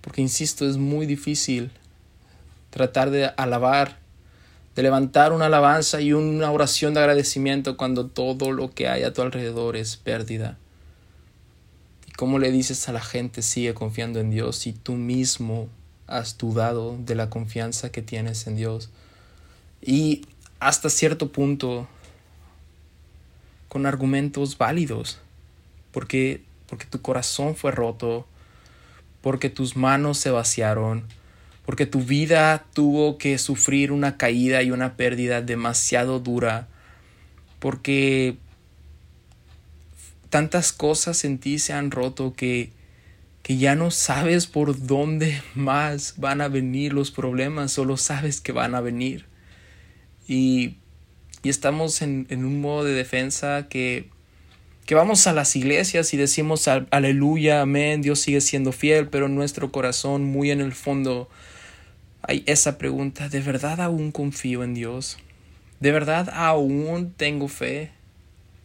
porque 0.00 0.20
insisto, 0.20 0.68
es 0.68 0.76
muy 0.76 1.06
difícil 1.06 1.70
tratar 2.70 3.10
de 3.10 3.26
alabar, 3.36 3.98
de 4.74 4.82
levantar 4.82 5.32
una 5.32 5.46
alabanza 5.46 6.00
y 6.00 6.12
una 6.12 6.50
oración 6.50 6.92
de 6.92 7.00
agradecimiento 7.00 7.76
cuando 7.76 8.06
todo 8.06 8.50
lo 8.50 8.72
que 8.72 8.88
hay 8.88 9.04
a 9.04 9.12
tu 9.12 9.22
alrededor 9.22 9.76
es 9.76 9.96
pérdida. 9.96 10.58
¿Cómo 12.16 12.38
le 12.38 12.50
dices 12.50 12.88
a 12.88 12.92
la 12.92 13.00
gente 13.00 13.42
sigue 13.42 13.74
confiando 13.74 14.20
en 14.20 14.30
Dios 14.30 14.56
si 14.56 14.72
tú 14.72 14.92
mismo 14.92 15.68
has 16.06 16.38
dudado 16.38 16.96
de 16.98 17.14
la 17.14 17.30
confianza 17.30 17.90
que 17.90 18.02
tienes 18.02 18.46
en 18.46 18.56
Dios? 18.56 18.90
Y 19.82 20.26
hasta 20.60 20.90
cierto 20.90 21.32
punto 21.32 21.88
con 23.68 23.86
argumentos 23.86 24.56
válidos, 24.58 25.18
porque 25.92 26.42
porque 26.74 26.86
tu 26.86 27.00
corazón 27.00 27.54
fue 27.54 27.70
roto, 27.70 28.26
porque 29.20 29.50
tus 29.50 29.76
manos 29.76 30.18
se 30.18 30.30
vaciaron, 30.30 31.04
porque 31.64 31.86
tu 31.86 32.00
vida 32.00 32.64
tuvo 32.72 33.18
que 33.18 33.38
sufrir 33.38 33.92
una 33.92 34.16
caída 34.16 34.62
y 34.62 34.70
una 34.70 34.96
pérdida 34.96 35.40
demasiado 35.40 36.20
dura, 36.20 36.66
porque 37.58 38.36
tantas 40.30 40.72
cosas 40.72 41.24
en 41.24 41.38
ti 41.38 41.58
se 41.58 41.72
han 41.72 41.90
roto 41.90 42.34
que, 42.34 42.72
que 43.44 43.58
ya 43.58 43.74
no 43.74 43.90
sabes 43.90 44.46
por 44.46 44.86
dónde 44.86 45.42
más 45.54 46.14
van 46.16 46.40
a 46.40 46.48
venir 46.48 46.94
los 46.94 47.10
problemas, 47.10 47.72
solo 47.72 47.98
sabes 47.98 48.40
que 48.40 48.52
van 48.52 48.74
a 48.74 48.80
venir. 48.80 49.26
Y, 50.26 50.78
y 51.42 51.50
estamos 51.50 52.00
en, 52.00 52.26
en, 52.30 52.46
un 52.46 52.62
modo 52.62 52.84
de 52.84 52.94
defensa 52.94 53.68
que, 53.68 54.08
que 54.86 54.94
vamos 54.94 55.26
a 55.26 55.34
las 55.34 55.56
iglesias 55.56 56.14
y 56.14 56.16
decimos 56.16 56.66
aleluya, 56.68 57.60
amén, 57.60 58.00
Dios 58.00 58.20
sigue 58.20 58.40
siendo 58.40 58.72
fiel, 58.72 59.08
pero 59.08 59.26
en 59.26 59.34
nuestro 59.34 59.70
corazón, 59.70 60.24
muy 60.24 60.50
en 60.50 60.62
el 60.62 60.72
fondo, 60.72 61.28
hay 62.22 62.44
esa 62.46 62.78
pregunta, 62.78 63.28
¿de 63.28 63.40
verdad 63.40 63.82
aún 63.82 64.10
confío 64.10 64.64
en 64.64 64.72
Dios? 64.72 65.18
¿De 65.80 65.92
verdad 65.92 66.30
aún 66.32 67.12
tengo 67.14 67.48
fe 67.48 67.90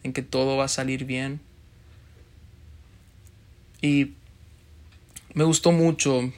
en 0.04 0.14
que 0.14 0.22
todo 0.22 0.56
va 0.56 0.64
a 0.64 0.68
salir 0.68 1.04
bien? 1.04 1.42
Y 3.82 4.12
me 5.34 5.44
gustó 5.44 5.72
mucho 5.72 6.32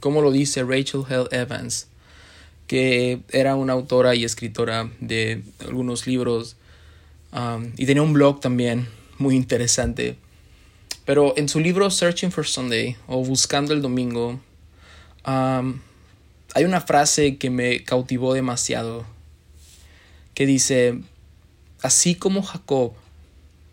como 0.00 0.22
lo 0.22 0.30
dice 0.30 0.62
Rachel 0.62 1.02
Hell 1.08 1.28
Evans, 1.32 1.88
que 2.66 3.20
era 3.30 3.56
una 3.56 3.72
autora 3.72 4.14
y 4.14 4.24
escritora 4.24 4.90
de 5.00 5.42
algunos 5.60 6.06
libros 6.06 6.56
y 7.76 7.86
tenía 7.86 8.02
un 8.02 8.12
blog 8.12 8.40
también 8.40 8.88
muy 9.18 9.34
interesante. 9.34 10.16
Pero 11.04 11.34
en 11.36 11.48
su 11.48 11.60
libro 11.60 11.90
Searching 11.90 12.30
for 12.30 12.46
Sunday 12.46 12.96
o 13.06 13.24
Buscando 13.24 13.72
el 13.72 13.82
Domingo, 13.82 14.40
hay 15.24 16.64
una 16.64 16.80
frase 16.80 17.36
que 17.38 17.50
me 17.50 17.82
cautivó 17.82 18.34
demasiado, 18.34 19.04
que 20.34 20.46
dice, 20.46 21.00
así 21.82 22.14
como 22.14 22.42
Jacob 22.42 22.92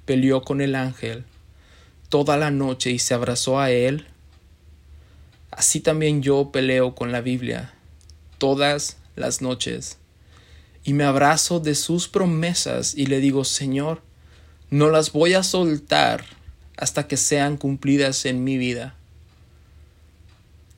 peleó 0.05 0.41
con 0.44 0.62
el 0.62 0.75
ángel, 0.75 1.25
toda 2.15 2.38
la 2.38 2.50
noche 2.50 2.91
y 2.91 3.00
se 3.00 3.13
abrazó 3.13 3.60
a 3.60 3.72
él, 3.72 4.07
así 5.51 5.81
también 5.81 6.22
yo 6.22 6.50
peleo 6.50 6.95
con 6.95 7.12
la 7.12 7.19
Biblia 7.19 7.74
todas 8.38 8.95
las 9.17 9.41
noches 9.41 9.98
y 10.86 10.93
me 10.93 11.03
abrazo 11.03 11.60
de 11.60 11.75
sus 11.75 12.07
promesas 12.07 12.95
y 12.95 13.07
le 13.07 13.19
digo, 13.19 13.43
Señor, 13.43 14.01
no 14.69 14.89
las 14.89 15.12
voy 15.12 15.34
a 15.34 15.43
soltar 15.43 16.24
hasta 16.77 17.05
que 17.05 17.17
sean 17.17 17.57
cumplidas 17.57 18.25
en 18.25 18.45
mi 18.45 18.57
vida. 18.57 18.95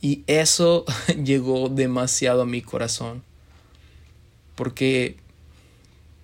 Y 0.01 0.23
eso 0.25 0.85
llegó 1.23 1.69
demasiado 1.69 2.41
a 2.41 2.47
mi 2.47 2.63
corazón. 2.63 3.21
Porque 4.55 5.17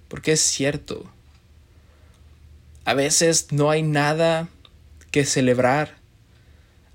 porque 0.07 0.31
es 0.31 0.41
cierto. 0.41 1.05
A 2.83 2.95
veces 2.95 3.51
no 3.51 3.69
hay 3.69 3.83
nada 3.83 4.49
que 5.13 5.25
celebrar. 5.25 5.95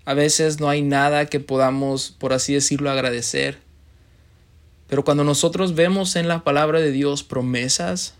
A 0.05 0.13
veces 0.13 0.59
no 0.59 0.69
hay 0.69 0.83
nada 0.83 1.27
que 1.27 1.39
podamos, 1.39 2.11
por 2.11 2.33
así 2.33 2.53
decirlo, 2.53 2.91
agradecer. 2.91 3.59
Pero 4.89 5.05
cuando 5.05 5.23
nosotros 5.23 5.77
vemos 5.77 6.17
en 6.17 6.27
la 6.27 6.43
palabra 6.43 6.81
de 6.81 6.91
Dios 6.91 7.23
promesas, 7.23 8.15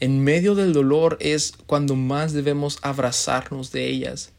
en 0.00 0.22
medio 0.22 0.54
del 0.54 0.74
dolor 0.74 1.16
es 1.20 1.54
cuando 1.66 1.96
más 1.96 2.34
debemos 2.34 2.78
abrazarnos 2.82 3.72
de 3.72 3.88
ellas. 3.88 4.32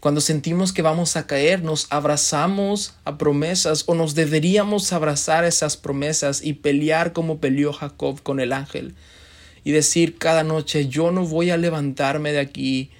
Cuando 0.00 0.20
sentimos 0.20 0.74
que 0.74 0.82
vamos 0.82 1.16
a 1.16 1.26
caer, 1.26 1.62
nos 1.62 1.86
abrazamos 1.88 2.94
a 3.04 3.16
promesas 3.16 3.84
o 3.86 3.94
nos 3.94 4.14
deberíamos 4.14 4.92
abrazar 4.92 5.44
esas 5.44 5.78
promesas 5.78 6.44
y 6.44 6.52
pelear 6.52 7.14
como 7.14 7.38
peleó 7.38 7.72
Jacob 7.72 8.22
con 8.22 8.40
el 8.40 8.52
ángel 8.52 8.94
y 9.64 9.72
decir 9.72 10.18
cada 10.18 10.42
noche, 10.42 10.88
yo 10.88 11.10
no 11.10 11.26
voy 11.26 11.50
a 11.50 11.56
levantarme 11.56 12.32
de 12.32 12.40
aquí, 12.40 12.90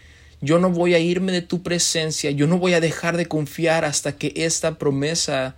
yo 0.41 0.59
no 0.59 0.71
voy 0.71 0.95
a 0.95 0.99
irme 0.99 1.33
de 1.33 1.43
tu 1.43 1.63
presencia, 1.63 2.31
yo 2.31 2.47
no 2.47 2.59
voy 2.59 2.75
a 2.75 2.81
dejar 2.81 3.17
de 3.17 3.27
confiar 3.27 3.85
hasta 3.85 4.17
que 4.17 4.33
esta 4.37 4.79
promesa 4.79 5.57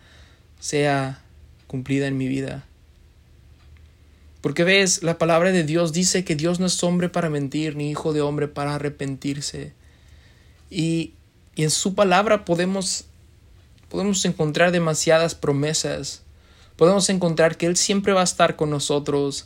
sea 0.60 1.22
cumplida 1.66 2.06
en 2.06 2.16
mi 2.16 2.28
vida. 2.28 2.64
Porque 4.40 4.64
ves, 4.64 5.04
la 5.04 5.18
palabra 5.18 5.52
de 5.52 5.62
Dios 5.62 5.92
dice 5.92 6.24
que 6.24 6.34
Dios 6.34 6.58
no 6.58 6.66
es 6.66 6.82
hombre 6.82 7.08
para 7.08 7.30
mentir, 7.30 7.76
ni 7.76 7.90
hijo 7.90 8.12
de 8.12 8.22
hombre 8.22 8.48
para 8.48 8.74
arrepentirse. 8.74 9.72
Y, 10.68 11.12
y 11.54 11.62
en 11.62 11.70
su 11.70 11.94
palabra 11.94 12.44
podemos, 12.44 13.04
podemos 13.88 14.24
encontrar 14.24 14.72
demasiadas 14.72 15.36
promesas. 15.36 16.22
Podemos 16.74 17.08
encontrar 17.08 17.56
que 17.56 17.66
Él 17.66 17.76
siempre 17.76 18.12
va 18.12 18.22
a 18.22 18.24
estar 18.24 18.56
con 18.56 18.68
nosotros, 18.68 19.44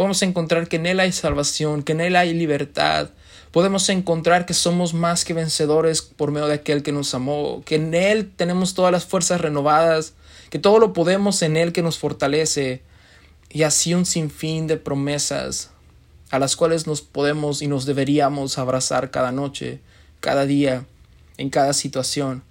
podemos 0.00 0.22
encontrar 0.22 0.66
que 0.66 0.76
en 0.76 0.86
Él 0.86 0.98
hay 0.98 1.12
salvación, 1.12 1.82
que 1.82 1.92
en 1.92 2.00
Él 2.00 2.16
hay 2.16 2.32
libertad. 2.32 3.10
Podemos 3.50 3.86
encontrar 3.90 4.46
que 4.46 4.54
somos 4.54 4.94
más 4.94 5.26
que 5.26 5.34
vencedores 5.34 6.00
por 6.00 6.30
medio 6.30 6.46
de 6.46 6.54
aquel 6.54 6.82
que 6.82 6.90
nos 6.90 7.12
amó, 7.14 7.62
que 7.66 7.74
en 7.74 7.92
Él 7.92 8.32
tenemos 8.34 8.72
todas 8.72 8.92
las 8.92 9.04
fuerzas 9.04 9.42
renovadas, 9.42 10.14
que 10.48 10.58
todo 10.58 10.78
lo 10.78 10.94
podemos 10.94 11.42
en 11.42 11.58
Él 11.58 11.74
que 11.74 11.82
nos 11.82 11.98
fortalece, 11.98 12.80
y 13.50 13.64
así 13.64 13.92
un 13.92 14.06
sinfín 14.06 14.66
de 14.68 14.78
promesas 14.78 15.68
a 16.30 16.38
las 16.38 16.56
cuales 16.56 16.86
nos 16.86 17.02
podemos 17.02 17.60
y 17.60 17.66
nos 17.66 17.84
deberíamos 17.84 18.56
abrazar 18.56 19.10
cada 19.10 19.32
noche, 19.32 19.80
cada 20.20 20.46
día, 20.46 20.86
en 21.36 21.50
cada 21.50 21.74
situación. 21.74 22.42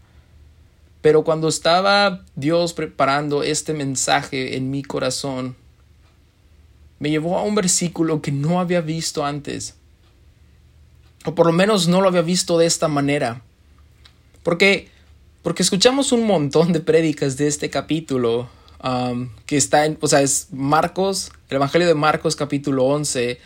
Pero 1.02 1.24
cuando 1.24 1.48
estaba 1.48 2.24
Dios 2.36 2.74
preparando 2.74 3.42
este 3.42 3.74
mensaje 3.74 4.56
en 4.56 4.70
mi 4.70 4.84
corazón, 4.84 5.56
me 7.00 7.10
llevó 7.10 7.38
a 7.38 7.44
un 7.44 7.56
versículo 7.56 8.22
que 8.22 8.32
no 8.32 8.60
había 8.60 8.82
visto 8.82 9.26
antes. 9.26 9.76
O 11.26 11.36
por 11.36 11.46
lo 11.46 11.54
menos 11.54 11.88
no 11.88 12.02
lo 12.02 12.10
había 12.10 12.22
visto 12.22 12.58
de 12.58 12.66
esta 12.66 12.88
manera. 12.88 13.42
Porque, 14.44 14.90
porque 15.42 15.64
escuchamos 15.64 16.12
un 16.12 16.26
montón 16.26 16.74
de 16.74 16.82
prédicas 16.82 17.38
de 17.38 17.48
este 17.48 17.70
capítulo. 17.70 18.50
Um, 18.82 19.30
que 19.46 19.58
está 19.58 19.86
en, 19.86 19.98
o 20.00 20.08
sea, 20.08 20.22
es 20.22 20.48
Marcos, 20.52 21.34
el 21.50 21.58
Evangelio 21.58 21.88
de 21.88 21.96
Marcos 21.96 22.36
capítulo 22.36 22.86
11. 22.86 23.40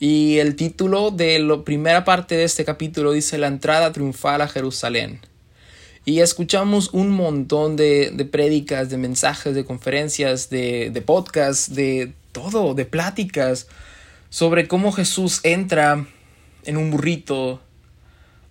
Y 0.00 0.38
el 0.38 0.54
título 0.54 1.10
de 1.10 1.40
la 1.40 1.64
primera 1.64 2.04
parte 2.04 2.36
de 2.36 2.44
este 2.44 2.64
capítulo 2.64 3.12
dice 3.12 3.38
la 3.38 3.48
entrada 3.48 3.92
triunfal 3.92 4.40
a 4.40 4.48
Jerusalén. 4.48 5.20
Y 6.04 6.20
escuchamos 6.20 6.90
un 6.92 7.10
montón 7.10 7.76
de, 7.76 8.10
de 8.12 8.24
prédicas, 8.24 8.88
de 8.88 8.96
mensajes, 8.96 9.54
de 9.54 9.64
conferencias, 9.64 10.48
de, 10.48 10.90
de 10.90 11.02
podcasts, 11.02 11.74
de 11.74 12.14
todo, 12.40 12.74
de 12.74 12.84
pláticas 12.84 13.66
sobre 14.30 14.68
cómo 14.68 14.92
Jesús 14.92 15.40
entra 15.42 16.06
en 16.64 16.76
un 16.76 16.90
burrito 16.90 17.60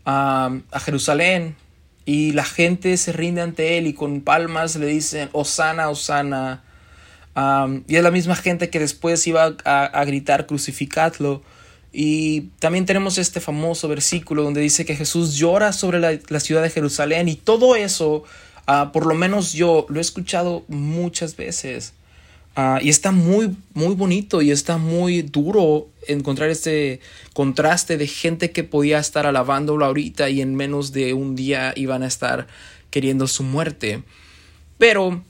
a, 0.05 0.51
Jerusalén 0.85 1.55
y 2.05 2.31
la 2.31 2.45
gente 2.45 2.95
se 2.97 3.11
rinde 3.11 3.41
ante 3.41 3.77
él 3.77 3.87
y 3.87 3.93
con 3.93 4.21
palmas 4.21 4.75
le 4.75 4.87
dicen, 4.87 5.29
Osana, 5.33 5.89
Osana. 5.89 6.63
y 7.87 7.95
es 7.95 8.03
la 8.03 8.11
misma 8.11 8.35
gente 8.35 8.69
que 8.69 8.79
después 8.79 9.25
iba 9.27 9.55
a, 9.65 10.05
gritar, 10.05 10.47
crucificadlo. 10.47 11.43
Y 11.91 12.49
también 12.59 12.85
tenemos 12.85 13.17
este 13.17 13.39
famoso 13.39 13.87
versículo 13.87 14.43
donde 14.43 14.61
dice 14.61 14.85
que 14.85 14.95
Jesús 14.95 15.35
llora 15.35 15.73
sobre 15.73 15.99
la, 15.99 16.39
ciudad 16.39 16.61
de 16.61 16.69
Jerusalén 16.69 17.27
y 17.27 17.35
todo 17.35 17.75
eso, 17.75 18.23
ah, 18.67 18.91
por 18.93 19.05
lo 19.05 19.15
menos 19.15 19.53
yo 19.53 19.85
lo 19.89 19.99
he 19.99 20.01
escuchado 20.01 20.63
muchas 20.67 21.35
veces. 21.35 21.93
Ah, 22.59 22.79
y 22.81 22.89
está 22.89 23.11
muy, 23.11 23.55
muy 23.75 23.93
bonito 23.93 24.41
y 24.41 24.49
está 24.49 24.79
muy 24.79 25.21
duro 25.21 25.89
encontrar 26.07 26.49
este 26.49 27.01
contraste 27.33 27.97
de 27.97 28.07
gente 28.07 28.49
que 28.49 28.63
podía 28.63 28.97
estar 28.97 29.27
alabándolo 29.27 29.85
ahorita 29.85 30.27
y 30.31 30.41
en 30.41 30.55
menos 30.55 30.91
de 30.91 31.13
un 31.13 31.35
día 31.35 31.71
iban 31.75 32.01
a 32.01 32.07
estar 32.07 32.47
queriendo 32.89 33.27
su 33.27 33.43
muerte. 33.43 34.01
Pero 34.79 35.21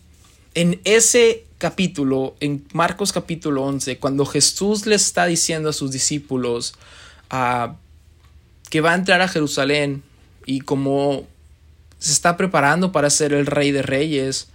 en 0.53 0.79
ese 0.85 1.43
capítulo, 1.57 2.37
en 2.39 2.65
Marcos 2.71 3.11
capítulo 3.11 3.65
11, 3.65 3.97
cuando 3.97 4.25
Jesús 4.25 4.85
le 4.85 4.95
está 4.95 5.25
diciendo 5.25 5.67
a 5.67 5.73
sus 5.73 5.91
discípulos 5.91 6.75
ah, 7.29 7.75
que 8.69 8.79
va 8.79 8.93
a 8.93 8.95
entrar 8.95 9.19
a 9.19 9.27
Jerusalén 9.27 10.01
y 10.45 10.61
como 10.61 11.27
se 11.99 12.13
está 12.13 12.37
preparando 12.37 12.93
para 12.93 13.09
ser 13.09 13.33
el 13.33 13.47
rey 13.47 13.73
de 13.73 13.81
reyes, 13.81 14.47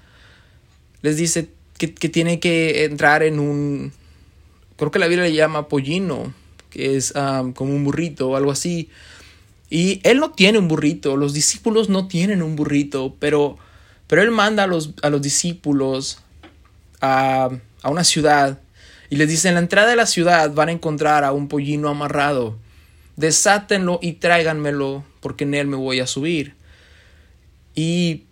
les 1.02 1.19
dice, 1.19 1.50
que, 1.90 2.08
tiene 2.08 2.40
que 2.40 2.84
entrar 2.84 3.22
en 3.22 3.38
un, 3.38 3.92
creo 4.76 4.90
que 4.90 4.98
la 4.98 5.08
Biblia 5.08 5.28
le 5.28 5.34
llama 5.34 5.68
pollino, 5.68 6.32
que 6.70 6.96
es 6.96 7.12
como 7.54 7.74
un 7.74 7.84
burrito 7.84 8.30
o 8.30 8.36
algo 8.36 8.50
así. 8.50 8.88
Y 9.70 10.00
él 10.04 10.18
no 10.18 10.32
tiene 10.32 10.58
un 10.58 10.68
burrito, 10.68 11.16
los 11.16 11.32
discípulos 11.32 11.88
no 11.88 12.08
tienen 12.08 12.42
un 12.42 12.56
burrito, 12.56 13.16
pero, 13.18 13.56
pero 14.06 14.22
él 14.22 14.30
manda 14.30 14.64
a 14.64 14.66
los, 14.66 14.94
a 15.02 15.10
los 15.10 15.22
discípulos 15.22 16.18
a, 17.00 17.48
a 17.82 17.90
una 17.90 18.04
ciudad 18.04 18.60
y 19.12 19.16
les 19.16 19.28
dice, 19.28 19.48
en 19.48 19.54
la 19.54 19.60
entrada 19.60 19.90
de 19.90 19.96
la 19.96 20.06
ciudad 20.06 20.52
van 20.54 20.70
a 20.70 20.72
encontrar 20.72 21.22
a 21.24 21.32
un 21.32 21.48
pollino 21.48 21.90
amarrado. 21.90 22.56
Desátenlo 23.16 23.98
y 24.00 24.14
tráiganmelo, 24.14 25.04
porque 25.20 25.44
en 25.44 25.52
él 25.52 25.66
me 25.66 25.76
voy 25.76 26.00
a 26.00 26.06
subir. 26.06 26.54
Y 27.74 28.24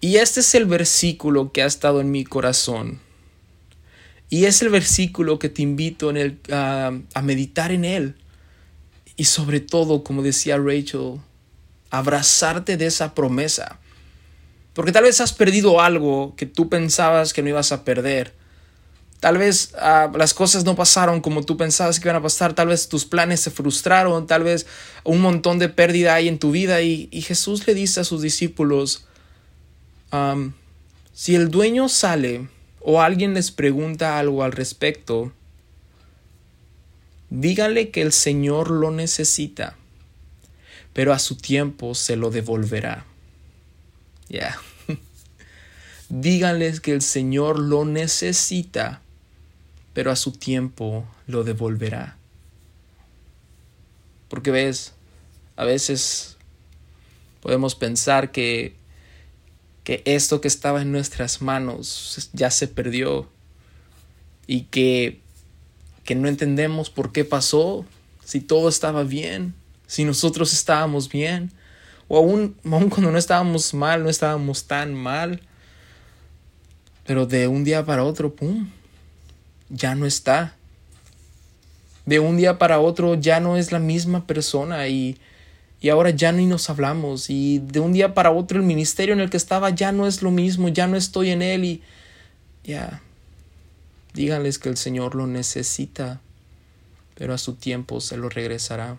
y 0.00 0.16
este 0.16 0.40
es 0.40 0.54
el 0.54 0.66
versículo 0.66 1.52
que 1.52 1.62
ha 1.62 1.66
estado 1.66 2.00
en 2.00 2.10
mi 2.10 2.24
corazón. 2.24 3.00
Y 4.30 4.44
es 4.44 4.62
el 4.62 4.68
versículo 4.68 5.38
que 5.38 5.48
te 5.48 5.62
invito 5.62 6.12
a 6.52 7.22
meditar 7.22 7.72
en 7.72 7.84
él. 7.84 8.14
Y 9.16 9.24
sobre 9.24 9.60
todo, 9.60 10.04
como 10.04 10.22
decía 10.22 10.58
Rachel, 10.58 11.20
abrazarte 11.90 12.76
de 12.76 12.86
esa 12.86 13.14
promesa. 13.14 13.80
Porque 14.74 14.92
tal 14.92 15.02
vez 15.02 15.20
has 15.20 15.32
perdido 15.32 15.80
algo 15.80 16.36
que 16.36 16.46
tú 16.46 16.68
pensabas 16.68 17.32
que 17.32 17.42
no 17.42 17.48
ibas 17.48 17.72
a 17.72 17.84
perder. 17.84 18.32
Tal 19.18 19.36
vez 19.36 19.72
ah, 19.80 20.12
las 20.14 20.34
cosas 20.34 20.64
no 20.64 20.76
pasaron 20.76 21.20
como 21.20 21.42
tú 21.42 21.56
pensabas 21.56 21.98
que 21.98 22.06
iban 22.06 22.14
a 22.14 22.22
pasar. 22.22 22.52
Tal 22.52 22.68
vez 22.68 22.88
tus 22.88 23.04
planes 23.04 23.40
se 23.40 23.50
frustraron. 23.50 24.28
Tal 24.28 24.44
vez 24.44 24.66
un 25.02 25.20
montón 25.20 25.58
de 25.58 25.68
pérdida 25.68 26.14
hay 26.14 26.28
en 26.28 26.38
tu 26.38 26.52
vida. 26.52 26.80
Y 26.82 27.08
Jesús 27.22 27.66
le 27.66 27.74
dice 27.74 27.98
a 27.98 28.04
sus 28.04 28.22
discípulos, 28.22 29.07
si 31.12 31.34
el 31.34 31.50
dueño 31.50 31.88
sale 31.88 32.48
o 32.80 33.00
alguien 33.00 33.34
les 33.34 33.50
pregunta 33.50 34.18
algo 34.18 34.42
al 34.42 34.52
respecto, 34.52 35.32
díganle 37.30 37.90
que 37.90 38.02
el 38.02 38.12
Señor 38.12 38.70
lo 38.70 38.90
necesita, 38.90 39.76
pero 40.92 41.12
a 41.12 41.18
su 41.18 41.36
tiempo 41.36 41.94
se 41.94 42.16
lo 42.16 42.30
devolverá. 42.30 43.04
Ya. 44.28 44.58
Díganles 46.08 46.80
que 46.80 46.92
el 46.92 47.02
Señor 47.02 47.58
lo 47.58 47.84
necesita, 47.84 49.02
pero 49.92 50.10
a 50.10 50.16
su 50.16 50.32
tiempo 50.32 51.06
lo 51.26 51.44
devolverá. 51.44 52.16
Porque 54.28 54.50
ves, 54.50 54.94
a 55.56 55.64
veces 55.64 56.36
podemos 57.40 57.74
pensar 57.74 58.30
que 58.30 58.77
que 59.88 60.02
esto 60.04 60.42
que 60.42 60.48
estaba 60.48 60.82
en 60.82 60.92
nuestras 60.92 61.40
manos 61.40 62.28
ya 62.34 62.50
se 62.50 62.68
perdió 62.68 63.26
y 64.46 64.64
que, 64.64 65.22
que 66.04 66.14
no 66.14 66.28
entendemos 66.28 66.90
por 66.90 67.10
qué 67.10 67.24
pasó, 67.24 67.86
si 68.22 68.42
todo 68.42 68.68
estaba 68.68 69.02
bien, 69.02 69.54
si 69.86 70.04
nosotros 70.04 70.52
estábamos 70.52 71.08
bien, 71.08 71.52
o 72.06 72.18
aún, 72.18 72.54
aún 72.70 72.90
cuando 72.90 73.10
no 73.10 73.16
estábamos 73.16 73.72
mal, 73.72 74.02
no 74.02 74.10
estábamos 74.10 74.64
tan 74.64 74.92
mal, 74.92 75.40
pero 77.06 77.24
de 77.24 77.48
un 77.48 77.64
día 77.64 77.86
para 77.86 78.04
otro, 78.04 78.34
¡pum!, 78.34 78.68
ya 79.70 79.94
no 79.94 80.04
está. 80.04 80.54
De 82.04 82.18
un 82.18 82.36
día 82.36 82.58
para 82.58 82.78
otro 82.78 83.14
ya 83.14 83.40
no 83.40 83.56
es 83.56 83.72
la 83.72 83.78
misma 83.78 84.26
persona 84.26 84.86
y 84.88 85.16
y 85.80 85.90
ahora 85.90 86.10
ya 86.10 86.32
ni 86.32 86.46
nos 86.46 86.70
hablamos 86.70 87.30
y 87.30 87.60
de 87.60 87.80
un 87.80 87.92
día 87.92 88.14
para 88.14 88.32
otro 88.32 88.58
el 88.58 88.64
ministerio 88.64 89.14
en 89.14 89.20
el 89.20 89.30
que 89.30 89.36
estaba 89.36 89.70
ya 89.70 89.92
no 89.92 90.06
es 90.06 90.22
lo 90.22 90.30
mismo, 90.30 90.68
ya 90.68 90.86
no 90.88 90.96
estoy 90.96 91.30
en 91.30 91.40
él 91.40 91.64
y 91.64 91.82
ya, 92.64 93.00
díganles 94.12 94.58
que 94.58 94.68
el 94.68 94.76
Señor 94.76 95.14
lo 95.14 95.26
necesita, 95.26 96.20
pero 97.14 97.32
a 97.32 97.38
su 97.38 97.54
tiempo 97.54 98.00
se 98.00 98.16
lo 98.16 98.28
regresará. 98.28 98.98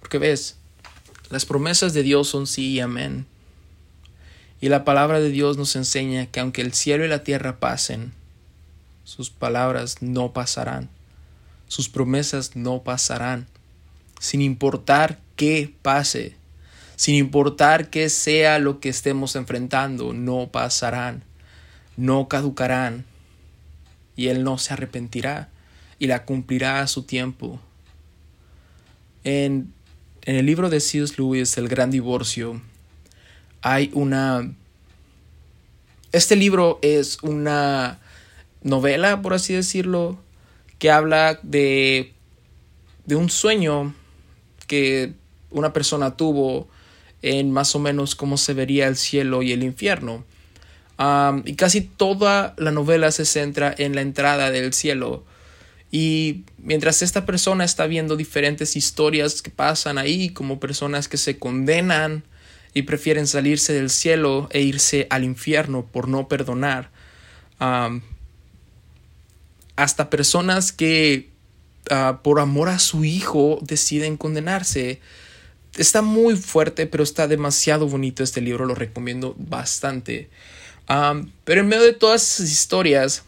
Porque 0.00 0.18
ves, 0.18 0.56
las 1.30 1.46
promesas 1.46 1.94
de 1.94 2.02
Dios 2.02 2.28
son 2.28 2.46
sí 2.46 2.72
y 2.72 2.80
amén. 2.80 3.26
Y 4.60 4.68
la 4.68 4.84
palabra 4.84 5.18
de 5.18 5.30
Dios 5.30 5.56
nos 5.56 5.74
enseña 5.74 6.26
que 6.26 6.40
aunque 6.40 6.60
el 6.60 6.74
cielo 6.74 7.04
y 7.04 7.08
la 7.08 7.24
tierra 7.24 7.58
pasen, 7.58 8.12
sus 9.04 9.30
palabras 9.30 10.02
no 10.02 10.32
pasarán, 10.32 10.90
sus 11.66 11.88
promesas 11.88 12.54
no 12.54 12.82
pasarán 12.82 13.48
sin 14.22 14.40
importar 14.40 15.18
qué 15.34 15.74
pase, 15.82 16.36
sin 16.94 17.16
importar 17.16 17.90
qué 17.90 18.08
sea 18.08 18.60
lo 18.60 18.78
que 18.78 18.88
estemos 18.88 19.34
enfrentando, 19.34 20.12
no 20.12 20.48
pasarán, 20.52 21.24
no 21.96 22.28
caducarán, 22.28 23.04
y 24.14 24.28
Él 24.28 24.44
no 24.44 24.58
se 24.58 24.74
arrepentirá 24.74 25.48
y 25.98 26.06
la 26.06 26.24
cumplirá 26.24 26.82
a 26.82 26.86
su 26.86 27.02
tiempo. 27.02 27.58
En, 29.24 29.74
en 30.22 30.36
el 30.36 30.46
libro 30.46 30.70
de 30.70 30.78
C.S. 30.78 31.14
Lewis, 31.18 31.58
El 31.58 31.66
Gran 31.66 31.90
Divorcio, 31.90 32.62
hay 33.60 33.90
una... 33.92 34.54
Este 36.12 36.36
libro 36.36 36.78
es 36.82 37.18
una 37.24 37.98
novela, 38.62 39.20
por 39.20 39.34
así 39.34 39.52
decirlo, 39.52 40.16
que 40.78 40.92
habla 40.92 41.40
de, 41.42 42.12
de 43.04 43.16
un 43.16 43.28
sueño 43.28 43.96
que 44.72 45.12
una 45.50 45.74
persona 45.74 46.16
tuvo 46.16 46.66
en 47.20 47.50
más 47.50 47.74
o 47.74 47.78
menos 47.78 48.14
cómo 48.14 48.38
se 48.38 48.54
vería 48.54 48.88
el 48.88 48.96
cielo 48.96 49.42
y 49.42 49.52
el 49.52 49.62
infierno. 49.62 50.24
y 51.44 51.56
casi 51.56 51.82
toda 51.82 52.54
la 52.56 52.70
novela 52.70 53.10
se 53.10 53.26
centra 53.26 53.74
en 53.76 53.94
la 53.94 54.00
entrada 54.00 54.50
del 54.50 54.72
cielo. 54.72 55.24
Y 55.90 56.44
mientras 56.56 57.02
esta 57.02 57.26
persona 57.26 57.64
está 57.64 57.86
viendo 57.86 58.16
diferentes 58.16 58.74
historias 58.74 59.42
que 59.42 59.50
pasan 59.50 59.98
ahí, 59.98 60.30
como 60.30 60.58
personas 60.58 61.06
que 61.06 61.18
se 61.18 61.38
condenan 61.38 62.24
y 62.72 62.82
prefieren 62.82 63.26
salirse 63.26 63.74
del 63.74 63.90
cielo 63.90 64.48
e 64.52 64.62
irse 64.62 65.06
al 65.10 65.24
infierno 65.24 65.84
por 65.84 66.08
no 66.08 66.28
perdonar, 66.28 66.90
hasta 69.76 70.08
personas 70.08 70.72
que 70.72 71.31
Ah, 71.94 72.20
por 72.22 72.40
amor 72.40 72.70
a 72.70 72.78
su 72.78 73.04
hijo 73.04 73.58
deciden 73.60 74.16
condenarse. 74.16 74.98
Está 75.76 76.00
muy 76.00 76.36
fuerte, 76.36 76.86
pero 76.86 77.04
está 77.04 77.28
demasiado 77.28 77.86
bonito 77.86 78.22
este 78.22 78.40
libro, 78.40 78.64
lo 78.64 78.74
recomiendo 78.74 79.34
bastante. 79.36 80.30
pero 81.44 81.60
en 81.60 81.68
medio 81.68 81.82
de 81.82 81.92
todas 81.92 82.22
esas 82.22 82.50
historias, 82.50 83.24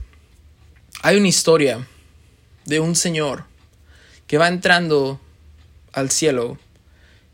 Hay 1.03 1.19
una 1.19 1.29
historia 1.29 1.87
de 2.65 2.81
un 2.81 2.97
señor 2.97 3.45
que 4.27 4.39
va 4.39 4.49
entrando 4.49 5.21
al 5.93 6.11
cielo 6.11 6.57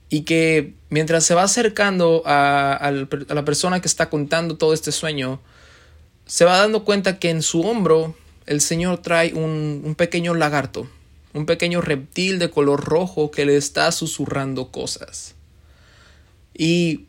y 0.09 0.23
que 0.23 0.75
mientras 0.89 1.25
se 1.25 1.35
va 1.35 1.45
acercando 1.45 2.25
a, 2.27 2.91
la 3.29 3.45
persona 3.45 3.81
que 3.81 3.87
está 3.87 4.11
contando 4.11 4.57
todo 4.57 4.75
este 4.75 4.91
sueño, 4.91 5.41
se 6.27 6.45
va 6.45 6.59
dando 6.59 6.85
cuenta 6.85 7.21
que 7.21 7.31
en 7.31 7.43
su 7.43 7.61
hombro 7.61 8.17
el 8.47 8.61
Señor 8.61 8.99
trae 8.99 9.33
un, 9.33 9.83
un, 9.85 9.95
pequeño 9.95 10.35
lagarto, 10.35 10.89
un 11.33 11.47
pequeño 11.47 11.81
reptil 11.81 12.39
de 12.39 12.51
color 12.51 12.85
rojo 12.85 13.31
que 13.31 13.45
le 13.45 13.57
está 13.57 13.93
susurrando 13.93 14.71
cosas. 14.71 15.35
Y, 16.55 17.07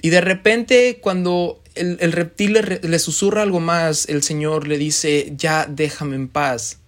y 0.00 0.10
de 0.10 0.20
repente 0.20 0.98
cuando 1.00 1.62
el, 1.74 1.98
el 2.00 2.12
reptil 2.12 2.54
le, 2.54 2.80
le 2.82 2.98
susurra 2.98 3.42
algo 3.42 3.60
más, 3.60 4.08
el 4.08 4.22
Señor 4.22 4.66
le 4.66 4.78
dice, 4.78 5.32
ya 5.36 5.66
déjame 5.66 6.16
en 6.16 6.28
paz, 6.28 6.78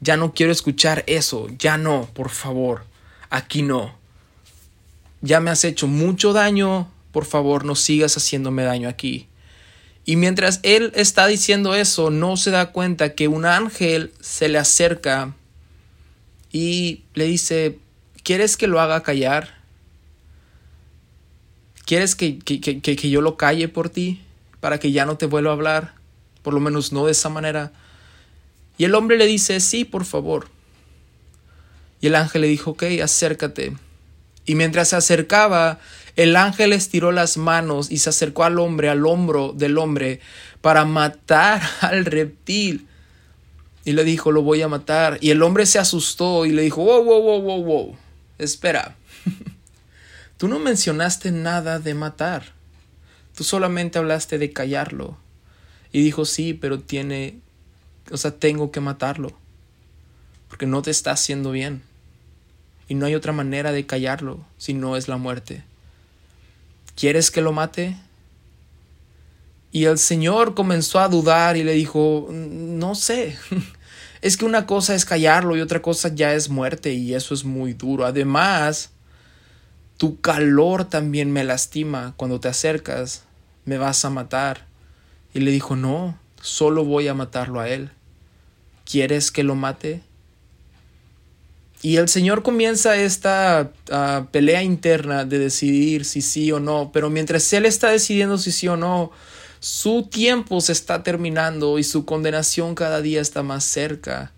ya 0.00 0.16
no 0.16 0.34
quiero 0.34 0.52
escuchar 0.52 1.04
eso, 1.06 1.48
ya 1.58 1.76
no, 1.76 2.08
por 2.14 2.30
favor, 2.30 2.84
aquí 3.28 3.62
no. 3.62 3.98
Ya 5.22 5.40
me 5.40 5.50
has 5.50 5.64
hecho 5.64 5.86
mucho 5.86 6.32
daño, 6.32 6.90
por 7.12 7.24
favor 7.24 7.64
no 7.64 7.74
sigas 7.74 8.16
haciéndome 8.16 8.62
daño 8.62 8.88
aquí. 8.88 9.28
Y 10.04 10.16
mientras 10.16 10.60
él 10.62 10.92
está 10.94 11.26
diciendo 11.26 11.74
eso, 11.74 12.10
no 12.10 12.36
se 12.36 12.50
da 12.50 12.72
cuenta 12.72 13.14
que 13.14 13.28
un 13.28 13.44
ángel 13.44 14.12
se 14.20 14.48
le 14.48 14.58
acerca 14.58 15.34
y 16.52 17.04
le 17.14 17.24
dice, 17.24 17.78
¿quieres 18.22 18.56
que 18.56 18.66
lo 18.66 18.80
haga 18.80 19.02
callar? 19.02 19.60
¿Quieres 21.84 22.14
que, 22.14 22.38
que, 22.38 22.60
que, 22.60 22.80
que, 22.80 23.10
yo 23.10 23.20
lo 23.20 23.36
calle 23.36 23.68
por 23.68 23.88
ti? 23.88 24.20
Para 24.60 24.78
que 24.78 24.92
ya 24.92 25.06
no 25.06 25.16
te 25.16 25.26
vuelva 25.26 25.50
a 25.50 25.54
hablar. 25.54 25.94
Por 26.42 26.54
lo 26.54 26.60
menos 26.60 26.92
no 26.92 27.06
de 27.06 27.12
esa 27.12 27.28
manera. 27.28 27.72
Y 28.78 28.84
el 28.84 28.94
hombre 28.94 29.18
le 29.18 29.26
dice, 29.26 29.60
sí, 29.60 29.84
por 29.84 30.04
favor. 30.04 30.48
Y 32.00 32.06
el 32.06 32.14
ángel 32.14 32.42
le 32.42 32.48
dijo, 32.48 32.72
ok, 32.72 32.84
acércate. 33.02 33.76
Y 34.46 34.54
mientras 34.54 34.88
se 34.88 34.96
acercaba, 34.96 35.78
el 36.16 36.36
ángel 36.36 36.72
estiró 36.72 37.12
las 37.12 37.36
manos 37.36 37.90
y 37.90 37.98
se 37.98 38.10
acercó 38.10 38.44
al 38.44 38.58
hombre, 38.58 38.88
al 38.88 39.06
hombro 39.06 39.52
del 39.52 39.78
hombre, 39.78 40.20
para 40.60 40.84
matar 40.84 41.62
al 41.80 42.04
reptil. 42.04 42.86
Y 43.84 43.92
le 43.92 44.04
dijo, 44.04 44.32
lo 44.32 44.42
voy 44.42 44.62
a 44.62 44.68
matar. 44.68 45.18
Y 45.20 45.30
el 45.30 45.42
hombre 45.42 45.66
se 45.66 45.78
asustó 45.78 46.46
y 46.46 46.52
le 46.52 46.62
dijo, 46.62 46.84
wow, 46.84 47.02
wow, 47.04 47.22
wow, 47.22 47.42
wow, 47.42 47.64
wow. 47.64 47.96
Espera. 48.38 48.96
Tú 50.36 50.48
no 50.48 50.58
mencionaste 50.58 51.30
nada 51.32 51.78
de 51.78 51.94
matar. 51.94 52.52
Tú 53.34 53.44
solamente 53.44 53.98
hablaste 53.98 54.38
de 54.38 54.52
callarlo. 54.52 55.16
Y 55.92 56.02
dijo, 56.02 56.24
sí, 56.24 56.54
pero 56.54 56.80
tiene... 56.80 57.38
O 58.10 58.16
sea, 58.16 58.32
tengo 58.32 58.70
que 58.70 58.80
matarlo. 58.80 59.32
Porque 60.48 60.66
no 60.66 60.82
te 60.82 60.90
está 60.90 61.12
haciendo 61.12 61.50
bien 61.50 61.82
y 62.90 62.96
no 62.96 63.06
hay 63.06 63.14
otra 63.14 63.32
manera 63.32 63.70
de 63.70 63.86
callarlo 63.86 64.44
si 64.58 64.74
no 64.74 64.96
es 64.96 65.06
la 65.06 65.16
muerte. 65.16 65.62
¿Quieres 66.96 67.30
que 67.30 67.40
lo 67.40 67.52
mate? 67.52 67.96
Y 69.72 69.84
el 69.84 69.98
Señor 69.98 70.54
comenzó 70.54 70.98
a 70.98 71.08
dudar 71.08 71.56
y 71.56 71.62
le 71.62 71.72
dijo, 71.72 72.28
no 72.30 72.94
sé, 72.94 73.36
es 74.20 74.36
que 74.36 74.44
una 74.44 74.66
cosa 74.66 74.94
es 74.94 75.04
callarlo 75.04 75.56
y 75.56 75.60
otra 75.60 75.80
cosa 75.80 76.08
ya 76.08 76.34
es 76.34 76.48
muerte 76.48 76.92
y 76.92 77.14
eso 77.14 77.34
es 77.34 77.44
muy 77.44 77.72
duro. 77.74 78.04
Además, 78.04 78.90
tu 79.96 80.20
calor 80.20 80.84
también 80.84 81.30
me 81.32 81.44
lastima 81.44 82.14
cuando 82.16 82.40
te 82.40 82.48
acercas, 82.48 83.24
me 83.64 83.78
vas 83.78 84.04
a 84.04 84.10
matar. 84.10 84.66
Y 85.32 85.40
le 85.40 85.52
dijo, 85.52 85.76
no, 85.76 86.18
solo 86.40 86.84
voy 86.84 87.06
a 87.06 87.14
matarlo 87.14 87.60
a 87.60 87.68
él. 87.68 87.90
¿Quieres 88.84 89.30
que 89.30 89.44
lo 89.44 89.54
mate? 89.54 90.02
Y 91.82 91.96
el 91.96 92.08
Señor 92.08 92.42
comienza 92.42 92.96
esta 92.96 93.72
ah, 93.90 94.26
pelea 94.30 94.62
interna 94.62 95.24
de 95.24 95.38
decidir 95.38 96.04
si 96.04 96.20
sí 96.20 96.52
o 96.52 96.60
no, 96.60 96.90
pero 96.92 97.08
mientras 97.08 97.50
Él 97.54 97.64
está 97.64 97.90
decidiendo 97.90 98.36
si 98.36 98.52
sí 98.52 98.68
o 98.68 98.76
no, 98.76 99.12
su 99.60 100.08
tiempo 100.10 100.62
se 100.62 100.72
está 100.72 101.02
terminando 101.02 101.78
y 101.78 101.84
su 101.84 102.06
condenación 102.06 102.74
cada 102.74 103.02
día 103.02 103.20
está 103.20 103.42
más 103.42 103.62
cerca. 103.62 104.32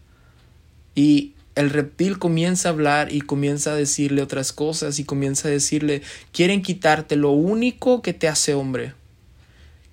Y 0.97 1.35
el 1.55 1.71
reptil 1.71 2.19
comienza 2.19 2.69
a 2.69 2.73
hablar 2.73 3.13
y 3.13 3.21
comienza 3.21 3.73
a 3.73 3.77
decirle 3.77 4.23
otras 4.23 4.53
cosas 4.53 4.99
y 4.99 5.05
comienza 5.05 5.49
a 5.49 5.53
decirle, 5.53 6.03
quieren 6.33 6.63
quitarte 6.63 7.15
lo 7.15 7.31
único 7.31 8.03
que 8.03 8.13
te 8.13 8.29
hace 8.29 8.55
hombre. 8.55 8.95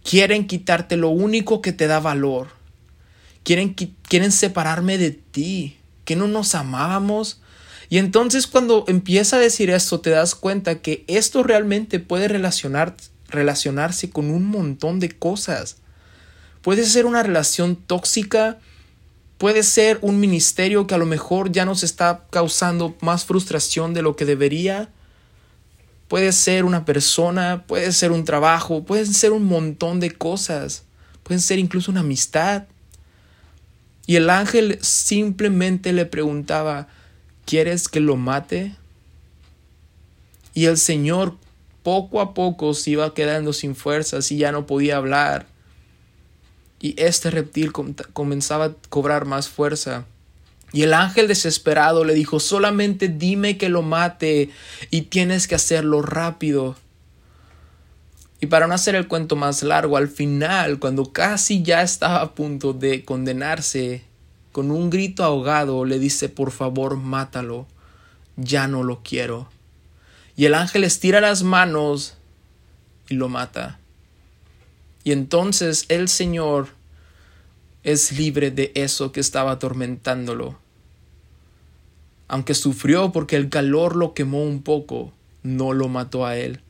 Quieren 0.03 0.47
quitarte 0.47 0.97
lo 0.97 1.09
único 1.09 1.61
que 1.61 1.73
te 1.73 1.85
da 1.87 1.99
valor. 1.99 2.47
Quieren, 3.43 3.75
quieren 3.75 4.31
separarme 4.31 4.97
de 4.97 5.11
ti 5.11 5.77
que 6.05 6.15
no 6.15 6.27
nos 6.27 6.55
amábamos. 6.55 7.39
Y 7.89 7.99
entonces 7.99 8.47
cuando 8.47 8.85
empieza 8.87 9.35
a 9.35 9.39
decir 9.39 9.69
esto, 9.69 9.99
te 9.99 10.09
das 10.09 10.33
cuenta 10.33 10.81
que 10.81 11.03
esto 11.07 11.43
realmente 11.43 11.99
puede 11.99 12.27
relacionar, 12.27 12.95
relacionarse 13.29 14.09
con 14.09 14.29
un 14.29 14.45
montón 14.45 14.99
de 14.99 15.09
cosas. 15.09 15.77
Puede 16.61 16.85
ser 16.85 17.05
una 17.05 17.23
relación 17.23 17.75
tóxica, 17.75 18.59
puede 19.37 19.63
ser 19.63 19.99
un 20.01 20.19
ministerio 20.19 20.87
que 20.87 20.95
a 20.95 20.97
lo 20.97 21.05
mejor 21.05 21.51
ya 21.51 21.65
nos 21.65 21.83
está 21.83 22.25
causando 22.29 22.95
más 23.01 23.25
frustración 23.25 23.93
de 23.93 24.01
lo 24.01 24.15
que 24.15 24.25
debería. 24.25 24.89
Puede 26.07 26.31
ser 26.31 26.65
una 26.65 26.85
persona, 26.85 27.63
puede 27.67 27.91
ser 27.91 28.11
un 28.11 28.25
trabajo, 28.25 28.83
puede 28.83 29.05
ser 29.05 29.31
un 29.31 29.45
montón 29.45 29.99
de 29.99 30.11
cosas. 30.11 30.83
Pueden 31.23 31.41
ser 31.41 31.59
incluso 31.59 31.91
una 31.91 32.01
amistad. 32.01 32.63
Y 34.05 34.15
el 34.15 34.29
ángel 34.29 34.79
simplemente 34.81 35.93
le 35.93 36.07
preguntaba, 36.07 36.87
¿quieres 37.45 37.87
que 37.87 37.99
lo 37.99 38.15
mate? 38.15 38.75
Y 40.55 40.65
el 40.65 40.77
Señor 40.77 41.37
poco 41.83 42.21
a 42.21 42.33
poco 42.33 42.73
se 42.73 42.91
iba 42.91 43.13
quedando 43.13 43.53
sin 43.53 43.75
fuerzas 43.75 44.31
y 44.31 44.37
ya 44.37 44.51
no 44.51 44.65
podía 44.65 44.97
hablar. 44.97 45.47
Y 46.79 46.95
este 47.01 47.29
reptil 47.29 47.71
comenzaba 47.71 48.65
a 48.65 48.73
cobrar 48.89 49.25
más 49.25 49.49
fuerza. 49.49 50.05
Y 50.71 50.83
el 50.83 50.93
ángel 50.93 51.27
desesperado 51.27 52.03
le 52.03 52.13
dijo, 52.13 52.39
solamente 52.39 53.07
dime 53.07 53.57
que 53.57 53.69
lo 53.69 53.81
mate 53.81 54.49
y 54.91 55.01
tienes 55.03 55.47
que 55.47 55.55
hacerlo 55.55 56.01
rápido. 56.01 56.75
Y 58.39 58.45
para 58.45 58.67
no 58.67 58.73
hacer 58.73 58.95
el 58.95 59.07
cuento 59.07 59.35
más 59.35 59.63
largo, 59.63 59.97
al 59.97 60.07
final, 60.07 60.79
cuando 60.79 61.11
casi 61.11 61.61
ya 61.63 61.81
estaba 61.81 62.21
a 62.21 62.35
punto 62.35 62.71
de 62.71 63.03
condenarse, 63.03 64.03
con 64.51 64.71
un 64.71 64.89
grito 64.89 65.23
ahogado 65.23 65.83
le 65.85 65.99
dice, 65.99 66.29
por 66.29 66.51
favor, 66.51 66.95
mátalo, 66.97 67.67
ya 68.37 68.67
no 68.67 68.83
lo 68.83 69.01
quiero. 69.03 69.49
Y 70.39 70.45
el 70.45 70.53
ángel 70.53 70.85
estira 70.85 71.19
las 71.19 71.43
manos 71.43 72.15
y 73.09 73.15
lo 73.15 73.27
mata. 73.27 73.77
Y 75.03 75.11
entonces 75.11 75.83
el 75.89 76.07
Señor 76.07 76.69
es 77.83 78.13
libre 78.13 78.49
de 78.49 78.71
eso 78.73 79.11
que 79.11 79.19
estaba 79.19 79.51
atormentándolo. 79.51 80.57
Aunque 82.29 82.53
sufrió 82.53 83.11
porque 83.11 83.35
el 83.35 83.49
calor 83.49 83.97
lo 83.97 84.13
quemó 84.13 84.41
un 84.41 84.63
poco, 84.63 85.11
no 85.43 85.73
lo 85.73 85.89
mató 85.89 86.25
a 86.25 86.37
él 86.37 86.61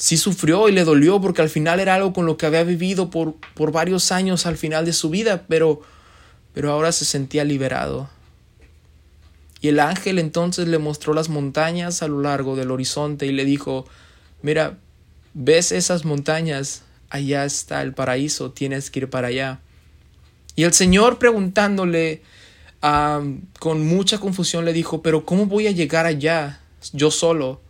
sí 0.00 0.16
sufrió 0.16 0.68
y 0.68 0.72
le 0.72 0.84
dolió 0.84 1.20
porque 1.20 1.42
al 1.42 1.48
final 1.48 1.80
era 1.80 1.96
algo 1.96 2.12
con 2.12 2.24
lo 2.24 2.36
que 2.36 2.46
había 2.46 2.62
vivido 2.62 3.10
por, 3.10 3.34
por 3.54 3.72
varios 3.72 4.12
años 4.12 4.46
al 4.46 4.56
final 4.56 4.84
de 4.86 4.92
su 4.92 5.10
vida, 5.10 5.44
pero, 5.48 5.82
pero 6.54 6.70
ahora 6.70 6.92
se 6.92 7.04
sentía 7.04 7.44
liberado. 7.44 8.08
Y 9.60 9.68
el 9.68 9.80
ángel 9.80 10.18
entonces 10.18 10.68
le 10.68 10.78
mostró 10.78 11.14
las 11.14 11.28
montañas 11.28 12.02
a 12.02 12.08
lo 12.08 12.20
largo 12.20 12.56
del 12.56 12.70
horizonte 12.70 13.26
y 13.26 13.32
le 13.32 13.44
dijo, 13.44 13.86
mira, 14.42 14.78
¿ves 15.34 15.72
esas 15.72 16.04
montañas? 16.04 16.82
Allá 17.10 17.44
está 17.44 17.82
el 17.82 17.94
paraíso, 17.94 18.52
tienes 18.52 18.90
que 18.90 19.00
ir 19.00 19.10
para 19.10 19.28
allá. 19.28 19.60
Y 20.54 20.64
el 20.64 20.72
Señor 20.72 21.18
preguntándole 21.18 22.22
con 22.80 23.86
mucha 23.86 24.18
confusión 24.18 24.64
le 24.64 24.72
dijo, 24.72 25.02
pero 25.02 25.26
¿cómo 25.26 25.46
voy 25.46 25.66
a 25.66 25.72
llegar 25.72 26.06
allá 26.06 26.60
yo 26.92 27.10
solo? 27.10 27.60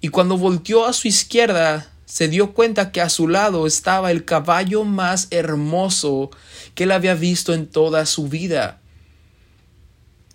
y 0.00 0.08
cuando 0.08 0.36
volteó 0.36 0.86
a 0.86 0.92
su 0.92 1.08
izquierda 1.08 1.90
se 2.04 2.28
dio 2.28 2.52
cuenta 2.52 2.92
que 2.92 3.00
a 3.00 3.08
su 3.08 3.26
lado 3.26 3.66
estaba 3.66 4.12
el 4.12 4.24
caballo 4.24 4.84
más 4.84 5.26
hermoso 5.30 6.30
que 6.74 6.84
él 6.84 6.92
había 6.92 7.14
visto 7.14 7.52
en 7.52 7.66
toda 7.66 8.06
su 8.06 8.28
vida. 8.28 8.80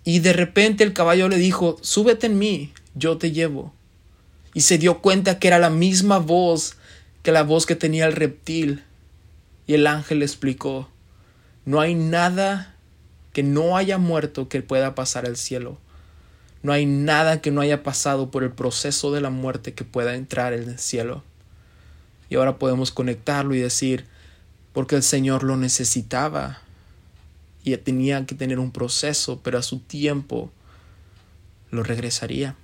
Y 0.04 0.18
de 0.18 0.32
repente 0.32 0.84
el 0.84 0.92
caballo 0.92 1.28
le 1.28 1.36
dijo, 1.36 1.78
súbete 1.80 2.26
en 2.26 2.38
mí, 2.38 2.72
yo 2.94 3.18
te 3.18 3.30
llevo. 3.30 3.72
Y 4.54 4.62
se 4.62 4.78
dio 4.78 5.00
cuenta 5.00 5.38
que 5.38 5.48
era 5.48 5.58
la 5.58 5.70
misma 5.70 6.18
voz 6.18 6.76
que 7.22 7.32
la 7.32 7.42
voz 7.42 7.66
que 7.66 7.76
tenía 7.76 8.06
el 8.06 8.12
reptil. 8.12 8.82
Y 9.66 9.74
el 9.74 9.86
ángel 9.86 10.18
le 10.18 10.24
explicó, 10.24 10.88
no 11.64 11.80
hay 11.80 11.94
nada 11.94 12.74
que 13.32 13.42
no 13.42 13.76
haya 13.76 13.98
muerto 13.98 14.48
que 14.48 14.60
pueda 14.60 14.94
pasar 14.94 15.24
al 15.24 15.36
cielo. 15.36 15.78
No 16.62 16.72
hay 16.72 16.86
nada 16.86 17.40
que 17.40 17.50
no 17.50 17.60
haya 17.60 17.82
pasado 17.82 18.30
por 18.30 18.42
el 18.42 18.50
proceso 18.50 19.12
de 19.12 19.20
la 19.20 19.30
muerte 19.30 19.72
que 19.72 19.84
pueda 19.84 20.14
entrar 20.14 20.52
en 20.52 20.68
el 20.68 20.78
cielo. 20.78 21.22
Y 22.28 22.36
ahora 22.36 22.58
podemos 22.58 22.90
conectarlo 22.90 23.54
y 23.54 23.60
decir, 23.60 24.06
porque 24.72 24.96
el 24.96 25.02
Señor 25.02 25.44
lo 25.44 25.56
necesitaba 25.56 26.60
y 27.64 27.76
tenía 27.76 28.26
que 28.26 28.34
tener 28.34 28.58
un 28.58 28.72
proceso, 28.72 29.40
pero 29.42 29.58
a 29.58 29.62
su 29.62 29.78
tiempo 29.78 30.50
lo 31.70 31.82
regresaría. 31.82 32.56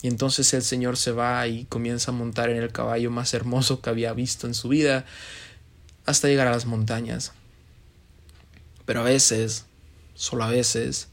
Y 0.00 0.06
entonces 0.06 0.54
el 0.54 0.62
Señor 0.62 0.96
se 0.96 1.10
va 1.10 1.46
y 1.48 1.64
comienza 1.64 2.12
a 2.12 2.14
montar 2.14 2.50
en 2.50 2.56
el 2.56 2.70
caballo 2.70 3.10
más 3.10 3.34
hermoso 3.34 3.80
que 3.80 3.90
había 3.90 4.12
visto 4.12 4.46
en 4.46 4.54
su 4.54 4.68
vida 4.68 5.04
hasta 6.06 6.28
llegar 6.28 6.46
a 6.46 6.52
las 6.52 6.66
montañas. 6.66 7.32
Pero 8.86 9.00
a 9.00 9.04
veces, 9.04 9.66
solo 10.14 10.44
a 10.44 10.50
veces, 10.50 11.08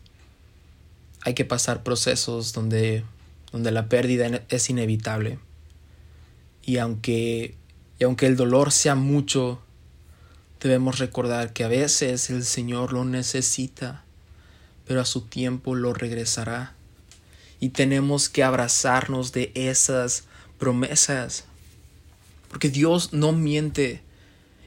hay 1.21 1.34
que 1.34 1.45
pasar 1.45 1.82
procesos 1.82 2.54
donde, 2.54 3.04
donde 3.51 3.71
la 3.71 3.89
pérdida 3.89 4.43
es 4.49 4.69
inevitable. 4.69 5.39
Y 6.62 6.78
aunque, 6.78 7.56
y 7.99 8.04
aunque 8.04 8.28
el 8.28 8.36
dolor 8.36 8.71
sea 8.71 8.93
mucho, 8.93 9.62
debemos 10.67 10.99
recordar 10.99 11.54
que 11.54 11.63
a 11.63 11.67
veces 11.67 12.30
el 12.30 12.43
Señor 12.43 12.91
lo 12.91 13.06
necesita, 13.06 14.04
pero 14.88 15.01
a 15.01 15.06
su 15.06 15.21
tiempo 15.21 15.75
lo 15.75 15.93
regresará 15.93 16.73
y 17.60 17.69
tenemos 17.69 18.30
que 18.30 18.43
abrazarnos 18.43 19.32
de 19.32 19.51
esas 19.56 20.23
promesas. 20.58 21.45
Porque 22.49 22.69
Dios 22.69 23.13
no 23.13 23.32
miente 23.32 24.01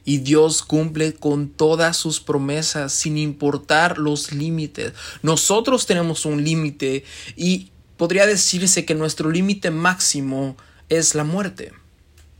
y 0.05 0.19
Dios 0.19 0.63
cumple 0.63 1.13
con 1.13 1.49
todas 1.49 1.97
sus 1.97 2.19
promesas 2.19 2.93
sin 2.93 3.17
importar 3.17 3.97
los 3.97 4.31
límites. 4.31 4.93
Nosotros 5.21 5.85
tenemos 5.85 6.25
un 6.25 6.43
límite 6.43 7.03
y 7.35 7.71
podría 7.97 8.25
decirse 8.25 8.85
que 8.85 8.95
nuestro 8.95 9.29
límite 9.29 9.71
máximo 9.71 10.55
es 10.87 11.13
la 11.15 11.23
muerte, 11.23 11.73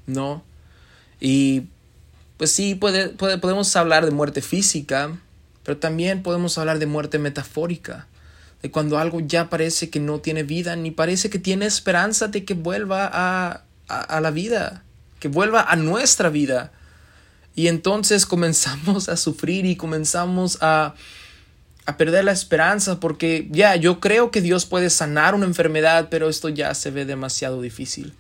¿no? 0.08 0.44
Y 1.20 1.64
pues 2.40 2.54
sí, 2.54 2.74
puede, 2.74 3.10
podemos 3.10 3.76
hablar 3.76 4.06
de 4.06 4.12
muerte 4.12 4.42
física, 4.42 5.20
pero 5.64 5.78
también 5.78 6.24
podemos 6.24 6.58
hablar 6.58 6.80
de 6.80 6.86
muerte 6.86 7.20
metafórica 7.20 8.08
de 8.62 8.72
cuando 8.72 8.98
algo 8.98 9.20
ya 9.20 9.50
parece 9.50 9.90
que 9.90 10.00
no 10.00 10.20
tiene 10.20 10.44
vida, 10.44 10.78
ni 10.78 10.92
parece 10.92 11.30
que 11.30 11.38
tiene 11.38 11.66
esperanza 11.66 12.30
de 12.30 12.46
que 12.46 12.54
vuelva 12.54 13.10
a, 13.12 13.64
a, 13.90 14.22
la 14.22 14.32
vida, 14.32 14.84
que 15.20 15.28
vuelva 15.28 15.64
a 15.64 15.76
nuestra 15.76 16.30
vida. 16.30 16.72
Y 17.56 17.68
entonces 17.68 18.26
comenzamos 18.26 19.10
a 19.10 19.18
sufrir 19.18 19.66
y 19.66 19.76
comenzamos 19.76 20.60
a, 20.62 20.96
a 21.86 21.98
perder 21.98 22.24
la 22.24 22.32
esperanza 22.32 23.02
porque 23.02 23.50
ya, 23.52 23.76
yo 23.76 24.00
creo 24.00 24.32
que 24.32 24.40
Dios 24.40 24.66
puede 24.66 24.90
sanar 24.90 25.36
una 25.36 25.46
enfermedad, 25.46 26.08
pero 26.10 26.30
esto 26.30 26.48
ya 26.48 26.74
se 26.74 26.90
ve 26.90 27.04
demasiado 27.04 27.62
difícil. 27.62 28.14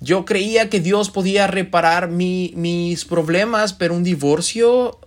Yo 0.00 0.24
creía 0.24 0.70
que 0.70 0.80
Dios 0.80 1.10
podía 1.10 1.46
reparar 1.46 2.08
mi, 2.08 2.52
mis 2.56 3.04
problemas, 3.04 3.74
pero 3.74 3.94
un 3.94 4.02
divorcio 4.02 4.98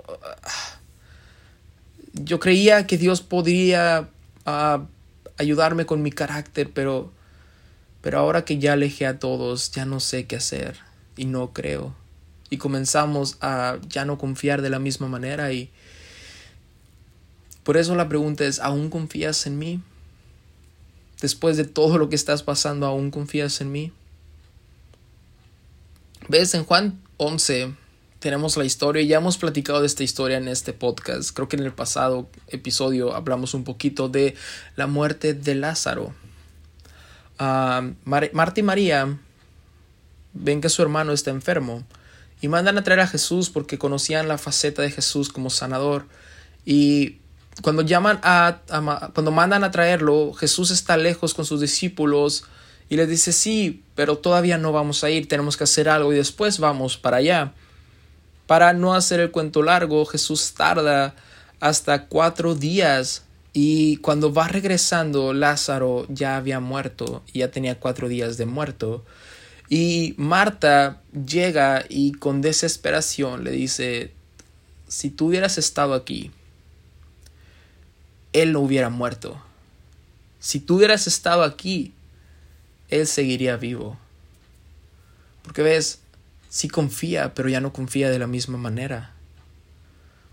yo 2.14 2.40
creía 2.40 2.86
que 2.86 2.98
Dios 2.98 3.22
podría 3.22 4.10
ah, 4.46 4.86
ayudarme 5.38 5.86
con 5.86 6.02
mi 6.02 6.12
carácter, 6.12 6.72
pero, 6.72 7.12
pero 8.02 8.20
ahora 8.20 8.46
que 8.46 8.60
ya 8.60 8.74
alejé 8.74 9.08
a 9.08 9.20
todos, 9.20 9.72
ya 9.72 9.86
no 9.86 10.00
sé 10.00 10.26
qué 10.26 10.38
hacer 10.38 10.78
y 11.18 11.26
no 11.26 11.54
creo. 11.54 11.96
Y 12.50 12.58
comenzamos 12.58 13.38
a 13.42 13.80
ya 13.88 14.06
no 14.06 14.18
confiar 14.20 14.62
de 14.62 14.70
la 14.70 14.80
misma 14.80 15.08
manera 15.08 15.52
y 15.52 15.72
por 17.64 17.78
eso 17.78 17.96
la 17.96 18.10
pregunta 18.10 18.46
es, 18.46 18.60
¿aún 18.60 18.90
confías 18.90 19.48
en 19.48 19.58
mí? 19.58 19.82
Después 21.22 21.58
de 21.58 21.64
todo 21.64 21.98
lo 21.98 22.10
que 22.10 22.16
estás 22.16 22.44
pasando, 22.44 22.86
¿aún 22.86 23.10
confías 23.10 23.60
en 23.62 23.72
mí? 23.72 23.92
¿Ves? 26.30 26.54
En 26.54 26.64
Juan 26.64 27.02
11, 27.18 27.74
tenemos 28.20 28.56
la 28.56 28.64
historia 28.64 29.02
y 29.02 29.08
ya 29.08 29.18
hemos 29.18 29.38
platicado 29.38 29.82
de 29.82 29.88
esta 29.88 30.04
historia 30.04 30.38
en 30.38 30.48
este 30.48 30.72
podcast. 30.72 31.32
Creo 31.34 31.50
que 31.50 31.58
en 31.58 31.64
el 31.64 31.74
pasado 31.74 32.30
episodio 32.48 33.14
hablamos 33.14 33.54
un 33.54 33.66
poquito 33.66 34.08
de 34.08 34.36
la 34.78 34.88
muerte 34.88 35.34
de 35.34 35.56
Lázaro. 35.56 36.14
Ah, 37.40 37.90
Marta 38.06 38.60
y 38.60 38.64
María 38.64 39.18
ven 40.32 40.62
que 40.62 40.70
su 40.70 40.82
hermano 40.82 41.12
está 41.12 41.30
enfermo 41.32 41.84
y 42.40 42.48
mandan 42.48 42.78
a 42.78 42.84
traer 42.84 43.02
a 43.02 43.08
Jesús 43.08 43.50
porque 43.50 43.78
conocían 43.78 44.30
la 44.30 44.38
faceta 44.38 44.82
de 44.82 44.92
Jesús 44.92 45.28
como 45.28 45.50
sanador. 45.50 46.06
Y 46.66 47.18
cuando 47.62 47.82
llaman 47.82 48.22
a, 48.24 48.60
cuando 49.14 49.32
mandan 49.32 49.66
a 49.66 49.72
traerlo, 49.72 50.32
Jesús 50.34 50.72
está 50.72 50.96
lejos 50.96 51.34
con 51.34 51.44
sus 51.44 51.60
discípulos 51.60 52.46
y 52.94 52.96
les 52.96 53.10
dice 53.10 53.34
sí, 53.34 53.82
pero 53.96 54.20
todavía 54.20 54.60
no 54.60 54.72
vamos 54.72 55.04
a 55.04 55.10
ir, 55.10 55.28
tenemos 55.28 55.58
que 55.58 55.64
hacer 55.64 55.90
algo 55.90 56.14
y 56.14 56.16
después 56.16 56.60
vamos 56.60 56.96
para 56.96 57.18
allá. 57.18 57.54
Para 58.46 58.74
no 58.74 58.94
hacer 58.94 59.20
el 59.20 59.32
cuento 59.32 59.64
largo, 59.64 60.06
Jesús 60.06 60.54
tarda 60.54 61.16
hasta 61.60 62.06
cuatro 62.06 62.54
días 62.54 63.24
y 63.52 63.98
cuando 63.98 64.32
va 64.32 64.48
regresando, 64.48 65.34
Lázaro 65.34 66.06
ya 66.08 66.38
había 66.38 66.60
muerto, 66.60 67.24
ya 67.34 67.50
tenía 67.50 67.80
cuatro 67.80 68.10
días 68.10 68.38
de 68.38 68.46
muerto. 68.46 69.04
Y 69.70 70.14
Marta 70.18 71.02
llega 71.14 71.86
y 71.90 72.12
con 72.12 72.44
desesperación 72.44 73.44
le 73.44 73.50
dice, 73.50 74.14
si 74.88 75.10
tú 75.10 75.30
hubieras 75.30 75.58
estado 75.58 75.96
aquí, 75.96 76.30
él 78.34 78.52
no 78.52 78.60
hubiera 78.60 78.92
muerto. 78.92 79.42
Si 80.40 80.60
tú 80.60 80.76
hubieras 80.76 81.08
estado 81.08 81.42
aquí, 81.42 81.92
él 82.94 83.08
seguiría 83.08 83.58
vivo. 83.58 83.98
Porque 85.44 85.62
ves, 85.62 86.00
sí 86.50 86.68
confía, 86.68 87.34
pero 87.34 87.50
ya 87.50 87.60
no 87.60 87.74
confía 87.74 88.10
de 88.10 88.20
la 88.20 88.28
misma 88.28 88.58
manera. 88.58 89.14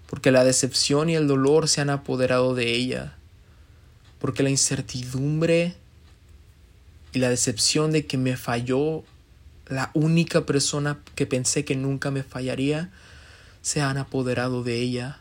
Porque 0.07 0.31
la 0.31 0.44
decepción 0.44 1.09
y 1.09 1.14
el 1.14 1.27
dolor 1.27 1.68
se 1.68 1.81
han 1.81 1.90
apoderado 1.90 2.55
de 2.55 2.75
ella. 2.75 3.14
Porque 4.18 4.42
la 4.42 4.51
incertidumbre 4.51 5.75
y 7.12 7.18
la 7.18 7.31
decepción 7.31 7.90
de 7.90 8.07
que 8.07 8.18
me 8.18 8.37
falló 8.37 9.05
la 9.66 9.90
única 9.94 10.46
persona 10.46 10.99
que 11.14 11.27
pensé 11.27 11.64
que 11.64 11.77
nunca 11.77 12.11
me 12.11 12.23
fallaría, 12.23 12.90
se 13.62 13.81
han 13.81 13.99
apoderado 13.99 14.62
de 14.62 14.81
ella. 14.81 15.20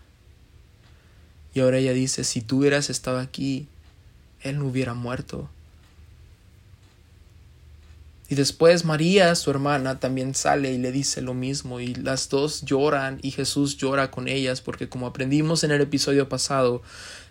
Y 1.54 1.62
ahora 1.62 1.78
ella 1.78 1.94
dice, 1.94 2.24
si 2.24 2.42
tú 2.42 2.58
hubieras 2.58 2.90
estado 2.90 3.20
aquí, 3.20 3.68
él 4.42 4.60
no 4.60 4.66
hubiera 4.66 4.94
muerto. 4.94 5.50
Y 8.30 8.36
después 8.36 8.86
María, 8.86 9.34
su 9.34 9.50
hermana, 9.50 10.00
también 10.00 10.36
sale 10.36 10.72
y 10.72 10.78
le 10.78 10.92
dice 10.92 11.22
lo 11.24 11.34
mismo 11.34 11.80
y 11.80 11.96
las 11.96 12.30
dos 12.30 12.62
lloran 12.62 13.18
y 13.24 13.32
Jesús 13.32 13.78
llora 13.78 14.12
con 14.12 14.28
ellas 14.28 14.62
porque 14.62 14.88
como 14.88 15.08
aprendimos 15.08 15.64
en 15.64 15.72
el 15.72 15.82
episodio 15.82 16.30
pasado, 16.30 16.84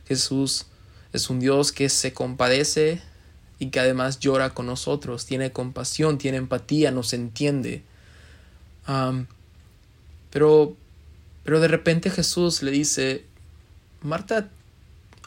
Jesús 0.08 0.66
es 1.12 1.30
un 1.30 1.38
Dios 1.38 1.70
que 1.70 1.88
se 1.88 2.12
compadece 2.12 3.00
y 3.60 3.70
que 3.70 3.78
además 3.78 4.18
llora 4.18 4.50
con 4.50 4.66
nosotros, 4.66 5.24
tiene 5.24 5.52
compasión, 5.52 6.18
tiene 6.18 6.38
empatía, 6.38 6.90
nos 6.90 7.12
entiende. 7.12 7.82
pero, 10.30 10.76
pero 11.44 11.60
de 11.60 11.68
repente 11.68 12.10
Jesús 12.10 12.62
le 12.62 12.72
dice, 12.72 13.24
Marta, 14.02 14.48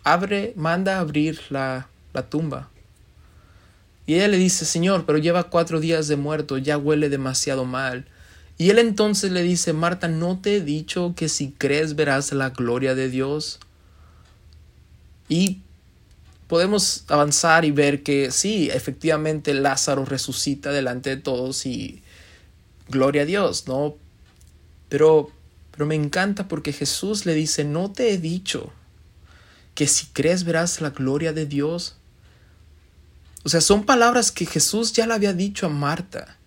abre, 0.03 0.53
manda 0.57 0.99
abrir 0.99 1.39
la, 1.49 1.87
la 2.13 2.29
tumba. 2.29 2.69
Y 4.05 4.15
ella 4.15 4.27
le 4.27 4.37
dice, 4.37 4.65
Señor, 4.65 5.05
pero 5.05 5.17
lleva 5.17 5.49
cuatro 5.49 5.79
días 5.79 6.07
de 6.07 6.15
muerto, 6.15 6.57
ya 6.57 6.77
huele 6.77 7.09
demasiado 7.09 7.65
mal. 7.65 8.05
Y 8.57 8.69
él 8.69 8.79
entonces 8.79 9.31
le 9.31 9.43
dice, 9.43 9.73
Marta, 9.73 10.07
¿no 10.07 10.39
te 10.39 10.57
he 10.57 10.61
dicho 10.61 11.13
que 11.15 11.29
si 11.29 11.51
crees 11.51 11.95
verás 11.95 12.31
la 12.31 12.49
gloria 12.49 12.95
de 12.95 13.09
Dios? 13.09 13.59
Y 15.29 15.61
podemos 16.47 17.05
avanzar 17.07 17.63
y 17.63 17.71
ver 17.71 18.03
que 18.03 18.29
sí, 18.31 18.69
efectivamente 18.69 19.53
Lázaro 19.53 20.03
resucita 20.03 20.71
delante 20.71 21.09
de 21.09 21.17
todos 21.17 21.65
y 21.65 22.03
gloria 22.89 23.21
a 23.21 23.25
Dios, 23.25 23.67
¿no? 23.67 23.95
Pero, 24.89 25.31
pero 25.71 25.85
me 25.85 25.95
encanta 25.95 26.49
porque 26.49 26.73
Jesús 26.73 27.25
le 27.25 27.33
dice, 27.33 27.63
¿no 27.63 27.91
te 27.91 28.11
he 28.11 28.17
dicho 28.17 28.71
que 29.73 29.87
si 29.87 30.07
crees 30.07 30.43
verás 30.43 30.81
la 30.81 30.89
gloria 30.89 31.31
de 31.31 31.45
Dios? 31.45 31.95
O 33.43 33.49
sea, 33.49 33.61
son 33.61 33.83
palabras 33.83 34.31
que 34.31 34.45
Jesús 34.45 34.93
ya 34.93 35.07
le 35.07 35.13
había 35.13 35.33
dicho 35.33 35.65
a 35.65 35.69
Marta. 35.69 36.37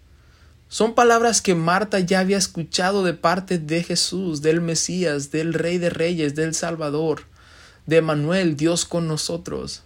Son 0.69 0.95
palabras 0.95 1.43
que 1.43 1.55
Marta 1.55 2.01
ya 2.01 2.21
había 2.21 2.39
escuchado 2.39 3.05
de 3.05 3.15
parte 3.15 3.59
de 3.59 3.83
Jesús, 3.83 4.43
del 4.43 4.61
Mesías, 4.61 5.31
del 5.31 5.55
Rey 5.55 5.79
de 5.79 5.91
Reyes, 5.91 6.35
del 6.35 6.55
Salvador, 6.55 7.25
de 7.87 8.01
Manuel, 8.01 8.57
Dios 8.57 8.85
con 8.85 9.07
nosotros. 9.07 9.83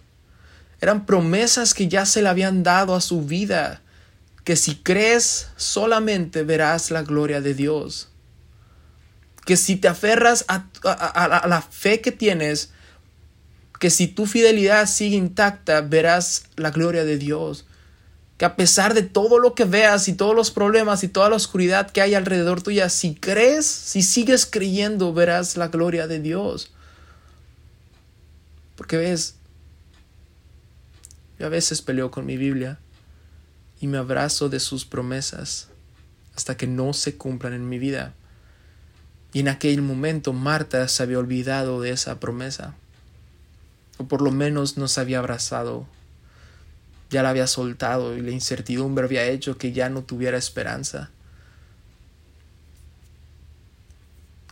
Eran 0.81 1.05
promesas 1.05 1.73
que 1.73 1.87
ya 1.87 2.05
se 2.05 2.21
le 2.21 2.29
habían 2.29 2.63
dado 2.63 2.95
a 2.95 3.01
su 3.01 3.23
vida, 3.23 3.81
que 4.43 4.55
si 4.55 4.75
crees 4.75 5.47
solamente 5.57 6.43
verás 6.43 6.89
la 6.89 7.03
gloria 7.03 7.41
de 7.41 7.53
Dios. 7.53 8.09
Que 9.45 9.57
si 9.57 9.75
te 9.75 9.87
aferras 9.87 10.45
a, 10.47 10.65
a 10.83 11.47
la 11.47 11.61
fe 11.61 12.01
que 12.01 12.11
tienes, 12.11 12.71
que 13.79 13.89
si 13.89 14.07
tu 14.07 14.25
fidelidad 14.25 14.87
sigue 14.87 15.15
intacta, 15.15 15.81
verás 15.81 16.43
la 16.55 16.71
gloria 16.71 17.05
de 17.05 17.17
Dios. 17.17 17.65
que 18.37 18.45
a 18.45 18.55
pesar 18.55 18.93
de 18.93 19.01
todo 19.01 19.37
lo 19.37 19.53
que 19.53 19.65
veas 19.65 20.07
y 20.07 20.13
todos 20.13 20.33
los 20.33 20.49
problemas 20.49 21.03
y 21.03 21.09
toda 21.09 21.29
la 21.29 21.35
oscuridad 21.35 21.91
que 21.91 22.01
hay 22.01 22.13
alrededor 22.13 22.61
tuya, 22.61 22.87
si 22.87 23.13
crees, 23.13 23.65
si 23.65 24.01
sigues 24.01 24.45
creyendo, 24.45 25.13
verás 25.13 25.57
la 25.57 25.67
gloria 25.67 26.07
de 26.07 26.21
Dios. 26.21 26.71
Porque 28.77 28.95
ves, 28.95 29.35
yo 31.37 31.47
a 31.47 31.49
veces 31.49 31.81
peleo 31.81 32.11
con 32.11 32.25
mi 32.25 32.37
Biblia 32.37 32.79
y 33.81 33.87
me 33.87 33.97
abrazo 33.97 34.47
de 34.47 34.61
sus 34.61 34.85
promesas 34.85 35.67
hasta 36.33 36.55
que 36.55 36.67
no 36.67 36.93
se 36.93 37.17
cumplan 37.17 37.51
en 37.51 37.67
mi 37.67 37.77
vida. 37.77 38.13
Y 39.33 39.41
en 39.41 39.49
aquel 39.49 39.81
momento 39.81 40.31
Marta 40.31 40.87
se 40.87 41.03
había 41.03 41.19
olvidado 41.19 41.81
de 41.81 41.91
esa 41.91 42.21
promesa, 42.21 42.75
o 43.99 44.07
por 44.07 44.23
lo 44.23 44.31
menos 44.31 44.77
no 44.77 44.87
se 44.87 44.99
había 45.01 45.19
abrazado 45.19 45.85
ya 47.09 47.23
la 47.23 47.29
había 47.29 47.47
soltado 47.47 48.15
y 48.15 48.21
la 48.21 48.31
incertidumbre 48.31 49.05
había 49.05 49.25
hecho 49.25 49.57
que 49.57 49.71
ya 49.71 49.89
no 49.89 50.03
tuviera 50.03 50.37
esperanza. 50.37 51.09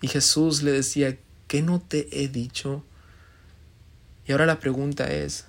Y 0.02 0.08
Jesús 0.08 0.64
le 0.64 0.72
decía, 0.72 1.18
¿qué 1.48 1.62
no 1.62 1.80
te 1.80 2.24
he 2.24 2.28
dicho? 2.28 2.84
Y 4.28 4.32
ahora 4.32 4.46
la 4.46 4.60
pregunta 4.60 5.12
es, 5.12 5.46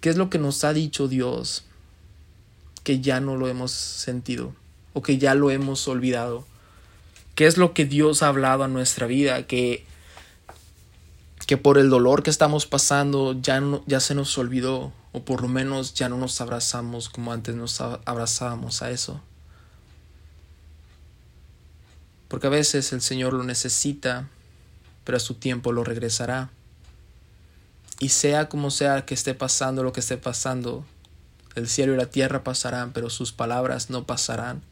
¿qué 0.00 0.10
es 0.10 0.16
lo 0.16 0.30
que 0.30 0.38
nos 0.38 0.64
ha 0.64 0.72
dicho 0.72 1.06
Dios 1.06 1.64
que 2.82 3.00
ya 3.00 3.20
no 3.20 3.36
lo 3.36 3.48
hemos 3.48 3.70
sentido 3.70 4.54
o 4.94 5.02
que 5.02 5.18
ya 5.18 5.34
lo 5.34 5.50
hemos 5.50 5.86
olvidado? 5.86 6.46
¿Qué 7.34 7.46
es 7.46 7.56
lo 7.58 7.72
que 7.74 7.84
Dios 7.84 8.22
ha 8.22 8.28
hablado 8.28 8.64
a 8.64 8.68
nuestra 8.68 9.06
vida 9.06 9.46
que 9.46 9.84
que 11.50 11.56
por 11.56 11.78
el 11.78 11.90
dolor 11.90 12.22
que 12.22 12.30
estamos 12.30 12.64
pasando 12.64 13.32
ya 13.32 13.60
no, 13.60 13.82
ya 13.88 13.98
se 13.98 14.14
nos 14.14 14.38
olvidó 14.38 14.92
o 15.10 15.24
por 15.24 15.42
lo 15.42 15.48
menos 15.48 15.94
ya 15.94 16.08
no 16.08 16.16
nos 16.16 16.40
abrazamos 16.40 17.08
como 17.08 17.32
antes 17.32 17.56
nos 17.56 17.80
abrazábamos 17.80 18.82
a 18.82 18.92
eso. 18.92 19.20
Porque 22.28 22.46
a 22.46 22.50
veces 22.50 22.92
el 22.92 23.00
Señor 23.00 23.32
lo 23.32 23.42
necesita, 23.42 24.28
pero 25.02 25.16
a 25.16 25.18
su 25.18 25.34
tiempo 25.34 25.72
lo 25.72 25.82
regresará. 25.82 26.50
Y 27.98 28.10
sea 28.10 28.48
como 28.48 28.70
sea 28.70 29.04
que 29.04 29.14
esté 29.14 29.34
pasando 29.34 29.82
lo 29.82 29.92
que 29.92 29.98
esté 29.98 30.18
pasando, 30.18 30.84
el 31.56 31.68
cielo 31.68 31.94
y 31.94 31.96
la 31.96 32.06
tierra 32.06 32.44
pasarán, 32.44 32.92
pero 32.92 33.10
sus 33.10 33.32
palabras 33.32 33.90
no 33.90 34.06
pasarán. 34.06 34.62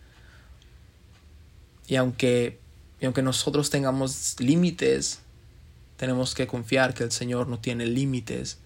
Y 1.88 1.96
aunque, 1.96 2.60
y 3.00 3.06
aunque 3.06 3.22
nosotros 3.22 3.68
tengamos 3.68 4.36
límites, 4.38 5.22
tenemos 5.98 6.34
que 6.34 6.46
confiar 6.46 6.94
que 6.94 7.04
el 7.04 7.12
Señor 7.12 7.48
no 7.48 7.58
tiene 7.58 7.84
límites 7.84 8.56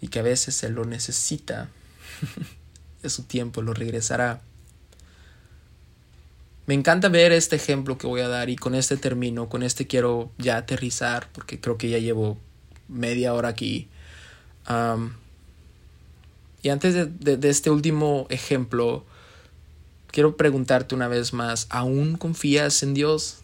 y 0.00 0.08
que 0.08 0.18
a 0.18 0.22
veces 0.22 0.60
Él 0.64 0.72
lo 0.72 0.84
necesita. 0.84 1.68
de 3.02 3.10
su 3.10 3.24
tiempo 3.24 3.62
lo 3.62 3.74
regresará. 3.74 4.40
Me 6.66 6.74
encanta 6.74 7.08
ver 7.08 7.32
este 7.32 7.56
ejemplo 7.56 7.98
que 7.98 8.06
voy 8.06 8.20
a 8.20 8.28
dar 8.28 8.48
y 8.48 8.56
con 8.56 8.74
este 8.74 8.96
termino, 8.96 9.48
con 9.48 9.62
este 9.62 9.86
quiero 9.86 10.30
ya 10.38 10.56
aterrizar 10.56 11.28
porque 11.32 11.60
creo 11.60 11.78
que 11.78 11.88
ya 11.88 11.98
llevo 11.98 12.38
media 12.88 13.34
hora 13.34 13.48
aquí. 13.48 13.88
y 16.62 16.68
antes 16.68 16.94
de, 16.94 17.48
este 17.48 17.70
último 17.70 18.26
ejemplo, 18.30 19.04
quiero 20.12 20.36
preguntarte 20.36 20.94
una 20.94 21.08
vez 21.08 21.32
más, 21.32 21.66
¿aún 21.70 22.16
confías 22.16 22.82
en 22.82 22.94
Dios? 22.94 23.38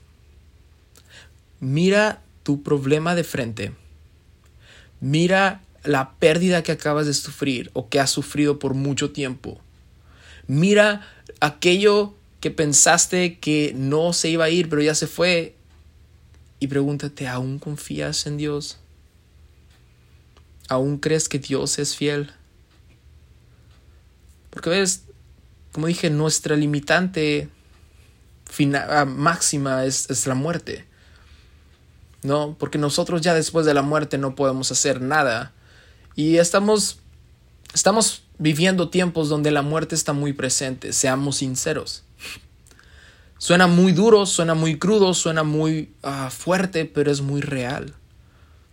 Mira 1.58 2.22
tu 2.46 2.62
problema 2.62 3.16
de 3.16 3.24
frente. 3.24 3.72
Mira 5.00 5.62
la 5.82 6.12
pérdida 6.12 6.62
que 6.62 6.70
acabas 6.70 7.06
de 7.06 7.12
sufrir 7.12 7.72
o 7.72 7.88
que 7.88 7.98
has 7.98 8.08
sufrido 8.08 8.60
por 8.60 8.74
mucho 8.74 9.10
tiempo. 9.10 9.60
Mira 10.46 11.04
aquello 11.40 12.14
que 12.38 12.52
pensaste 12.52 13.40
que 13.40 13.72
no 13.74 14.12
se 14.12 14.28
iba 14.28 14.44
a 14.44 14.50
ir, 14.50 14.68
pero 14.68 14.80
ya 14.80 14.94
se 14.94 15.08
fue. 15.08 15.56
Y 16.60 16.68
pregúntate, 16.68 17.26
¿aún 17.26 17.58
confías 17.58 18.28
en 18.28 18.36
Dios? 18.36 18.78
¿Aún 20.68 20.98
crees 20.98 21.28
que 21.28 21.40
Dios 21.40 21.80
es 21.80 21.96
fiel? 21.96 22.30
Porque 24.50 24.70
ves, 24.70 25.02
como 25.72 25.88
dije, 25.88 26.10
nuestra 26.10 26.54
limitante 26.54 27.48
ah, 28.88 29.04
máxima 29.04 29.84
es, 29.84 30.08
es 30.10 30.28
la 30.28 30.36
muerte. 30.36 30.85
¿No? 32.26 32.56
Porque 32.58 32.76
nosotros 32.76 33.20
ya 33.20 33.34
después 33.34 33.66
de 33.66 33.72
la 33.72 33.82
muerte 33.82 34.18
no 34.18 34.34
podemos 34.34 34.72
hacer 34.72 35.00
nada 35.00 35.52
y 36.16 36.38
estamos, 36.38 36.98
estamos 37.72 38.24
viviendo 38.38 38.88
tiempos 38.88 39.28
donde 39.28 39.52
la 39.52 39.62
muerte 39.62 39.94
está 39.94 40.12
muy 40.12 40.32
presente, 40.32 40.92
seamos 40.92 41.36
sinceros. 41.36 42.02
Suena 43.38 43.66
muy 43.66 43.92
duro, 43.92 44.26
suena 44.26 44.54
muy 44.54 44.78
crudo, 44.78 45.14
suena 45.14 45.44
muy 45.44 45.94
ah, 46.02 46.30
fuerte, 46.30 46.86
pero 46.86 47.12
es 47.12 47.20
muy 47.20 47.42
real. 47.42 47.94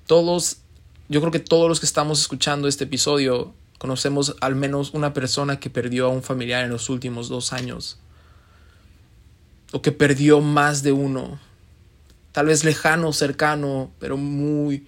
Todos, 0.08 0.58
yo 1.10 1.20
creo 1.20 1.32
que 1.32 1.40
todos 1.40 1.68
los 1.68 1.80
que 1.82 1.86
estamos 1.86 2.22
escuchando 2.22 2.68
este 2.68 2.86
episodio 2.86 3.54
conocemos 3.78 4.36
al 4.40 4.56
menos 4.56 4.94
una 4.94 5.14
persona 5.14 5.60
que 5.60 5.70
perdió 5.70 6.06
a 6.06 6.10
un 6.10 6.24
familiar 6.24 6.64
en 6.64 6.72
los 6.72 6.90
últimos 6.90 7.28
dos 7.28 7.52
años. 7.52 8.00
O 9.74 9.82
que 9.82 9.92
perdió 9.92 10.40
más 10.40 10.82
de 10.82 10.94
uno. 10.94 11.40
Tal 12.34 12.48
vez 12.48 12.66
lejano, 12.66 13.14
cercano, 13.14 13.92
pero 14.00 14.18
muy, 14.18 14.86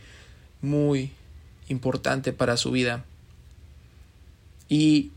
muy 0.62 1.12
importante 1.70 2.34
para 2.34 2.58
su 2.58 2.72
vida. 2.72 3.06
Y, 4.68 5.12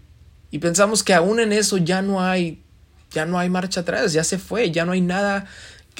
y 0.53 0.61
pensamos 0.61 1.03
que 1.03 1.15
aún 1.15 1.41
en 1.41 1.53
eso 1.53 1.79
ya 1.79 2.03
no 2.03 2.23
hay, 2.23 2.63
ya 3.11 3.27
no 3.27 3.39
hay 3.39 3.51
marcha 3.51 3.81
atrás, 3.81 4.13
ya 4.13 4.23
se 4.23 4.39
fue, 4.39 4.71
ya 4.71 4.85
no 4.85 4.93
hay 4.93 5.01
nada 5.01 5.47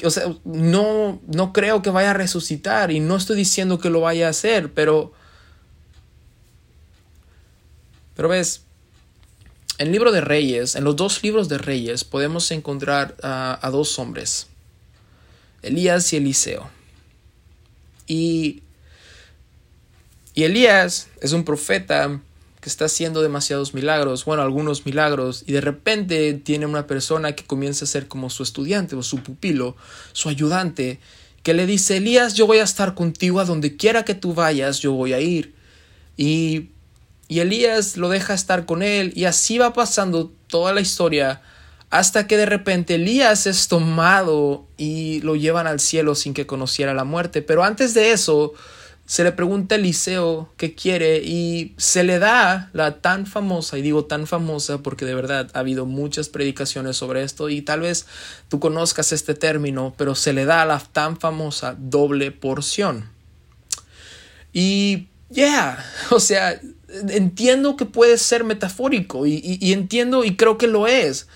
o 0.03 0.09
sea, 0.09 0.33
no, 0.43 1.21
no 1.27 1.53
creo 1.53 1.81
que 1.81 1.89
vaya 1.89 2.11
a 2.11 2.13
resucitar 2.13 2.91
y 2.91 2.99
no 2.99 3.15
estoy 3.15 3.35
diciendo 3.35 3.79
que 3.79 3.89
lo 3.89 4.01
vaya 4.01 4.27
a 4.27 4.29
hacer, 4.29 4.73
pero, 4.73 5.13
pero 8.15 8.29
ves, 8.29 8.63
en 9.77 9.87
el 9.87 9.93
libro 9.93 10.11
de 10.11 10.21
Reyes, 10.21 10.75
en 10.75 10.83
los 10.83 10.95
dos 10.95 11.23
libros 11.23 11.49
de 11.49 11.57
Reyes, 11.57 12.03
podemos 12.03 12.51
encontrar 12.51 13.15
a, 13.21 13.59
a 13.65 13.69
dos 13.71 13.97
hombres, 13.99 14.47
Elías 15.61 16.11
y 16.13 16.17
Eliseo. 16.17 16.69
Y 18.07 18.63
y 20.39 20.45
Elías 20.45 21.09
es 21.21 21.33
un 21.33 21.43
profeta 21.43 22.21
que 22.61 22.69
está 22.69 22.85
haciendo 22.85 23.21
demasiados 23.21 23.73
milagros, 23.73 24.23
bueno, 24.23 24.41
algunos 24.41 24.85
milagros, 24.85 25.43
y 25.45 25.51
de 25.51 25.59
repente 25.59 26.33
tiene 26.33 26.65
una 26.65 26.87
persona 26.87 27.33
que 27.33 27.43
comienza 27.43 27.83
a 27.83 27.89
ser 27.89 28.07
como 28.07 28.29
su 28.29 28.43
estudiante 28.43 28.95
o 28.95 29.03
su 29.03 29.21
pupilo, 29.21 29.75
su 30.13 30.29
ayudante, 30.29 31.01
que 31.43 31.53
le 31.53 31.65
dice, 31.65 31.97
Elías, 31.97 32.35
yo 32.35 32.47
voy 32.47 32.59
a 32.59 32.63
estar 32.63 32.95
contigo 32.95 33.41
a 33.41 33.43
donde 33.43 33.75
quiera 33.75 34.05
que 34.05 34.15
tú 34.15 34.33
vayas, 34.33 34.79
yo 34.79 34.93
voy 34.93 35.11
a 35.11 35.19
ir. 35.19 35.55
Y, 36.15 36.69
y 37.27 37.39
Elías 37.39 37.97
lo 37.97 38.07
deja 38.07 38.33
estar 38.33 38.65
con 38.65 38.81
él, 38.81 39.11
y 39.17 39.25
así 39.25 39.57
va 39.57 39.73
pasando 39.73 40.31
toda 40.47 40.73
la 40.73 40.79
historia, 40.79 41.41
hasta 41.89 42.27
que 42.27 42.37
de 42.37 42.45
repente 42.45 42.95
Elías 42.95 43.47
es 43.47 43.67
tomado 43.67 44.67
y 44.77 45.21
lo 45.21 45.35
llevan 45.35 45.67
al 45.67 45.79
cielo 45.79 46.15
sin 46.15 46.33
que 46.33 46.45
conociera 46.45 46.93
la 46.93 47.03
muerte. 47.03 47.41
Pero 47.41 47.63
antes 47.63 47.93
de 47.95 48.11
eso, 48.11 48.53
se 49.09 49.23
le 49.23 49.31
pregunta 49.31 49.73
a 49.73 49.79
Eliseo 49.79 50.53
qué 50.55 50.75
quiere 50.75 51.17
y 51.17 51.73
se 51.77 52.03
le 52.03 52.19
da 52.19 52.69
la 52.73 53.01
tan 53.01 53.25
famosa, 53.25 53.75
y 53.75 53.81
digo 53.81 54.05
tan 54.05 54.27
famosa 54.27 54.83
porque 54.83 55.03
de 55.03 55.15
verdad 55.15 55.49
ha 55.53 55.59
habido 55.59 55.87
muchas 55.87 56.29
predicaciones 56.29 56.95
sobre 56.97 57.23
esto 57.23 57.49
y 57.49 57.63
tal 57.63 57.79
vez 57.79 58.05
tú 58.49 58.59
conozcas 58.59 59.11
este 59.11 59.33
término, 59.33 59.95
pero 59.97 60.13
se 60.13 60.31
le 60.31 60.45
da 60.45 60.63
la 60.65 60.77
tan 60.77 61.17
famosa 61.19 61.75
doble 61.79 62.29
porción. 62.29 63.09
Y, 64.53 65.07
yeah, 65.31 65.83
o 66.11 66.19
sea, 66.19 66.61
entiendo 67.09 67.77
que 67.77 67.85
puede 67.87 68.15
ser 68.19 68.43
metafórico 68.43 69.25
y, 69.25 69.57
y 69.59 69.73
entiendo 69.73 70.23
y 70.23 70.35
creo 70.35 70.59
que 70.59 70.67
lo 70.67 70.85
es. 70.85 71.27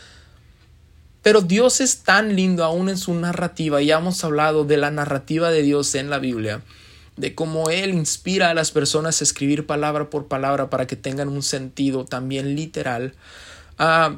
Pero 1.24 1.42
Dios 1.42 1.82
es 1.82 2.04
tan 2.04 2.36
lindo 2.36 2.64
aún 2.64 2.90
en 2.90 2.98
su 2.98 3.16
narrativa, 3.16 3.82
ya 3.82 3.98
hemos 3.98 4.24
hablado 4.24 4.66
de 4.66 4.78
la 4.78 4.92
narrativa 4.92 5.50
de 5.50 5.64
Dios 5.64 5.96
en 5.96 6.12
la 6.12 6.20
Biblia 6.20 6.62
de 7.16 7.36
cómo 7.36 7.70
Él 7.70 7.94
inspira 7.94 8.50
a 8.50 8.54
las 8.54 8.72
personas 8.72 9.22
a 9.22 9.24
escribir 9.24 9.66
palabra 9.66 10.10
por 10.10 10.28
palabra 10.28 10.70
para 10.70 10.88
que 10.88 10.96
tengan 10.96 11.30
un 11.30 11.44
sentido 11.44 12.06
también 12.06 12.56
literal, 12.56 13.14
ah, 13.78 14.18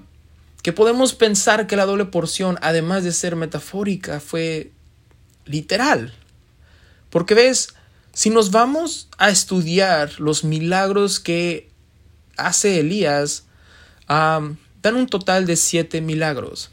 que 0.61 0.73
podemos 0.73 1.13
pensar 1.13 1.67
que 1.67 1.75
la 1.75 1.85
doble 1.85 2.05
porción, 2.05 2.57
además 2.61 3.03
de 3.03 3.11
ser 3.11 3.35
metafórica, 3.35 4.19
fue 4.19 4.71
literal. 5.45 6.13
Porque 7.09 7.35
ves, 7.35 7.75
si 8.13 8.29
nos 8.29 8.51
vamos 8.51 9.09
a 9.17 9.29
estudiar 9.29 10.19
los 10.19 10.43
milagros 10.43 11.19
que 11.19 11.69
hace 12.37 12.79
Elías, 12.79 13.43
ah, 14.07 14.41
dan 14.81 14.95
un 14.95 15.07
total 15.07 15.45
de 15.45 15.55
siete 15.55 16.01
milagros. 16.01 16.71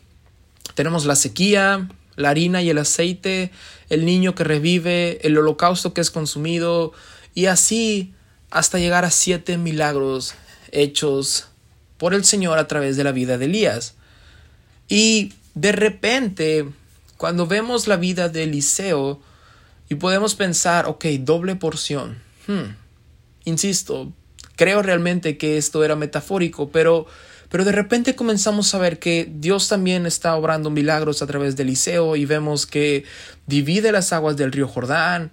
Tenemos 0.74 1.04
la 1.04 1.16
sequía, 1.16 1.88
la 2.16 2.30
harina 2.30 2.62
y 2.62 2.70
el 2.70 2.78
aceite, 2.78 3.50
el 3.88 4.04
niño 4.04 4.34
que 4.34 4.44
revive, 4.44 5.26
el 5.26 5.36
holocausto 5.38 5.94
que 5.94 6.00
es 6.00 6.10
consumido, 6.10 6.92
y 7.34 7.46
así 7.46 8.14
hasta 8.50 8.78
llegar 8.78 9.04
a 9.04 9.10
siete 9.10 9.56
milagros 9.58 10.34
hechos 10.70 11.48
por 11.98 12.14
el 12.14 12.24
Señor 12.24 12.58
a 12.58 12.68
través 12.68 12.96
de 12.96 13.04
la 13.04 13.12
vida 13.12 13.38
de 13.38 13.46
Elías. 13.46 13.94
Y 14.88 15.32
de 15.54 15.72
repente, 15.72 16.68
cuando 17.16 17.46
vemos 17.46 17.86
la 17.86 17.96
vida 17.96 18.28
de 18.28 18.44
Eliseo, 18.44 19.20
y 19.92 19.94
podemos 19.94 20.34
pensar, 20.34 20.86
ok, 20.86 21.04
doble 21.20 21.54
porción. 21.54 22.18
Hmm. 22.46 22.74
Insisto, 23.44 24.10
creo 24.56 24.80
realmente 24.80 25.36
que 25.36 25.58
esto 25.58 25.84
era 25.84 25.96
metafórico, 25.96 26.70
pero, 26.70 27.06
pero 27.52 27.66
de 27.66 27.72
repente 27.72 28.14
comenzamos 28.14 28.74
a 28.74 28.78
ver 28.78 28.98
que 28.98 29.30
Dios 29.30 29.68
también 29.68 30.06
está 30.06 30.34
obrando 30.36 30.70
milagros 30.70 31.20
a 31.20 31.26
través 31.26 31.54
de 31.54 31.64
Eliseo 31.64 32.16
y 32.16 32.24
vemos 32.24 32.64
que 32.64 33.04
divide 33.46 33.92
las 33.92 34.14
aguas 34.14 34.38
del 34.38 34.52
río 34.52 34.66
Jordán 34.66 35.32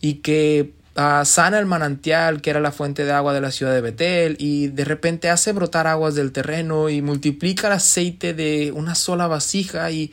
y 0.00 0.14
que 0.14 0.72
ah, 0.96 1.24
sana 1.26 1.58
el 1.58 1.66
manantial 1.66 2.40
que 2.40 2.48
era 2.48 2.60
la 2.60 2.72
fuente 2.72 3.04
de 3.04 3.12
agua 3.12 3.34
de 3.34 3.42
la 3.42 3.50
ciudad 3.50 3.74
de 3.74 3.82
Betel 3.82 4.36
y 4.38 4.68
de 4.68 4.86
repente 4.86 5.28
hace 5.28 5.52
brotar 5.52 5.86
aguas 5.86 6.14
del 6.14 6.32
terreno 6.32 6.88
y 6.88 7.02
multiplica 7.02 7.66
el 7.66 7.74
aceite 7.74 8.32
de 8.32 8.72
una 8.72 8.94
sola 8.94 9.26
vasija 9.26 9.90
y, 9.90 10.10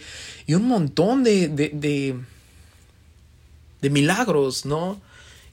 y 0.47 0.55
un 0.55 0.67
montón 0.67 1.23
de, 1.23 1.47
de, 1.47 2.15
milagros, 3.89 4.65
¿no? 4.65 4.99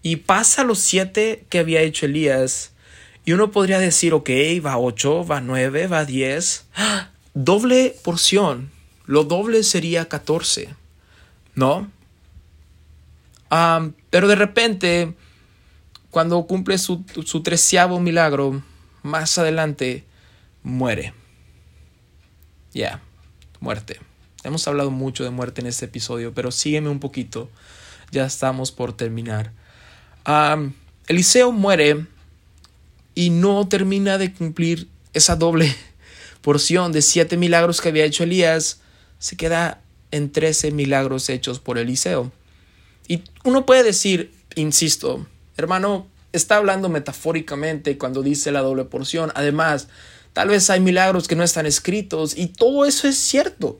Y 0.03 0.17
pasa 0.17 0.65
los 0.65 0.81
siete 0.81 1.45
que 1.49 1.61
había 1.61 1.83
hecho 1.83 2.07
Elías 2.07 2.72
y 3.25 3.33
uno 3.33 3.51
podría 3.51 3.79
decir, 3.79 4.15
ok, 4.15 4.31
va 4.65 4.79
8, 4.79 5.27
va 5.27 5.41
9, 5.41 5.87
va 5.87 6.05
10. 6.05 6.67
Doble 7.35 7.95
porción. 8.03 8.71
Lo 9.07 9.25
doble 9.25 9.63
sería 9.63 10.09
14. 10.09 10.69
¿No? 11.55 11.91
pero 14.09 14.29
de 14.29 14.35
repente, 14.35 15.15
cuando 16.11 16.43
cumple 16.47 16.79
su, 16.79 17.05
su 17.27 17.43
treceavo 17.43 18.01
milagro, 18.01 18.63
más 19.03 19.37
adelante, 19.37 20.07
muere. 20.63 21.13
Ya, 22.73 23.03
muerte. 23.61 24.01
Hemos 24.43 24.67
hablado 24.67 24.91
mucho 24.91 25.23
de 25.23 25.29
muerte 25.29 25.61
en 25.61 25.67
este 25.67 25.85
episodio, 25.85 26.33
pero 26.33 26.51
sígueme 26.51 26.89
un 26.89 26.99
poquito. 26.99 27.51
Ya 28.11 28.25
estamos 28.25 28.73
por 28.73 28.95
terminar. 28.95 29.53
Eliseo 31.07 31.53
muere 31.53 32.07
y 33.15 33.31
no 33.31 33.67
termina 33.69 34.19
de 34.19 34.33
cumplir 34.33 34.89
esa 35.13 35.37
doble 35.37 35.75
porción 36.41 36.93
de 36.93 37.03
siete 37.03 37.37
milagros 37.37 37.81
que 37.81 37.89
había 37.89 38.05
hecho 38.05 38.25
Elías, 38.25 38.81
se 39.19 39.37
queda 39.37 39.81
en 40.11 40.31
trece 40.31 40.71
milagros 40.71 41.29
hechos 41.29 41.61
por 41.61 41.79
Eliseo. 41.79 42.33
Y 43.09 43.23
uno 43.45 43.67
puede 43.67 43.83
decir, 43.83 44.33
insisto, 44.55 45.27
hermano, 45.57 46.07
está 46.33 46.57
hablando 46.57 46.89
metafóricamente 46.89 47.99
cuando 47.99 48.23
dice 48.23 48.53
la 48.53 48.61
doble 48.61 48.85
porción. 48.85 49.33
Además, 49.35 49.89
tal 50.33 50.49
vez 50.49 50.71
hay 50.71 50.81
milagros 50.81 51.29
que 51.29 51.37
no 51.37 51.45
están 51.45 51.67
escritos 51.67 52.37
y 52.37 52.47
todo 52.47 52.85
eso 52.85 53.09
es 53.09 53.17
cierto. 53.17 53.79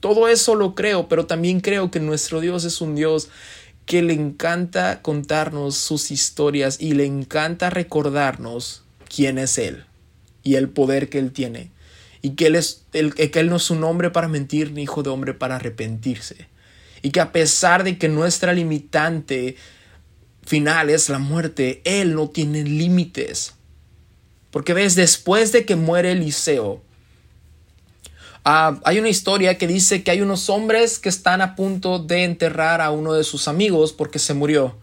Todo 0.00 0.26
eso 0.26 0.56
lo 0.56 0.74
creo, 0.74 1.08
pero 1.08 1.26
también 1.26 1.60
creo 1.60 1.92
que 1.92 2.00
nuestro 2.00 2.40
Dios 2.40 2.64
es 2.64 2.80
un 2.80 2.96
Dios 2.96 3.28
que 3.92 4.00
le 4.00 4.14
encanta 4.14 5.02
contarnos 5.02 5.76
sus 5.76 6.10
historias 6.10 6.78
y 6.80 6.92
le 6.92 7.04
encanta 7.04 7.68
recordarnos 7.68 8.84
quién 9.06 9.36
es 9.36 9.58
Él 9.58 9.84
y 10.42 10.54
el 10.54 10.70
poder 10.70 11.10
que 11.10 11.18
Él 11.18 11.30
tiene. 11.30 11.72
Y 12.22 12.30
que 12.30 12.46
Él, 12.46 12.54
es, 12.54 12.86
que 12.90 13.40
él 13.40 13.50
no 13.50 13.56
es 13.56 13.68
un 13.68 13.84
hombre 13.84 14.08
para 14.08 14.28
mentir 14.28 14.72
ni 14.72 14.84
hijo 14.84 15.02
de 15.02 15.10
hombre 15.10 15.34
para 15.34 15.56
arrepentirse. 15.56 16.48
Y 17.02 17.10
que 17.10 17.20
a 17.20 17.32
pesar 17.32 17.84
de 17.84 17.98
que 17.98 18.08
nuestra 18.08 18.54
limitante 18.54 19.56
final 20.40 20.88
es 20.88 21.10
la 21.10 21.18
muerte, 21.18 21.82
Él 21.84 22.14
no 22.14 22.30
tiene 22.30 22.62
límites. 22.62 23.56
Porque 24.50 24.72
ves, 24.72 24.94
después 24.94 25.52
de 25.52 25.66
que 25.66 25.76
muere 25.76 26.12
Eliseo, 26.12 26.82
Ah, 28.44 28.80
hay 28.84 28.98
una 28.98 29.08
historia 29.08 29.56
que 29.56 29.68
dice 29.68 30.02
que 30.02 30.10
hay 30.10 30.20
unos 30.20 30.50
hombres 30.50 30.98
que 30.98 31.08
están 31.08 31.40
a 31.40 31.54
punto 31.54 32.00
de 32.00 32.24
enterrar 32.24 32.80
a 32.80 32.90
uno 32.90 33.12
de 33.12 33.22
sus 33.22 33.46
amigos 33.46 33.92
porque 33.92 34.18
se 34.18 34.34
murió. 34.34 34.76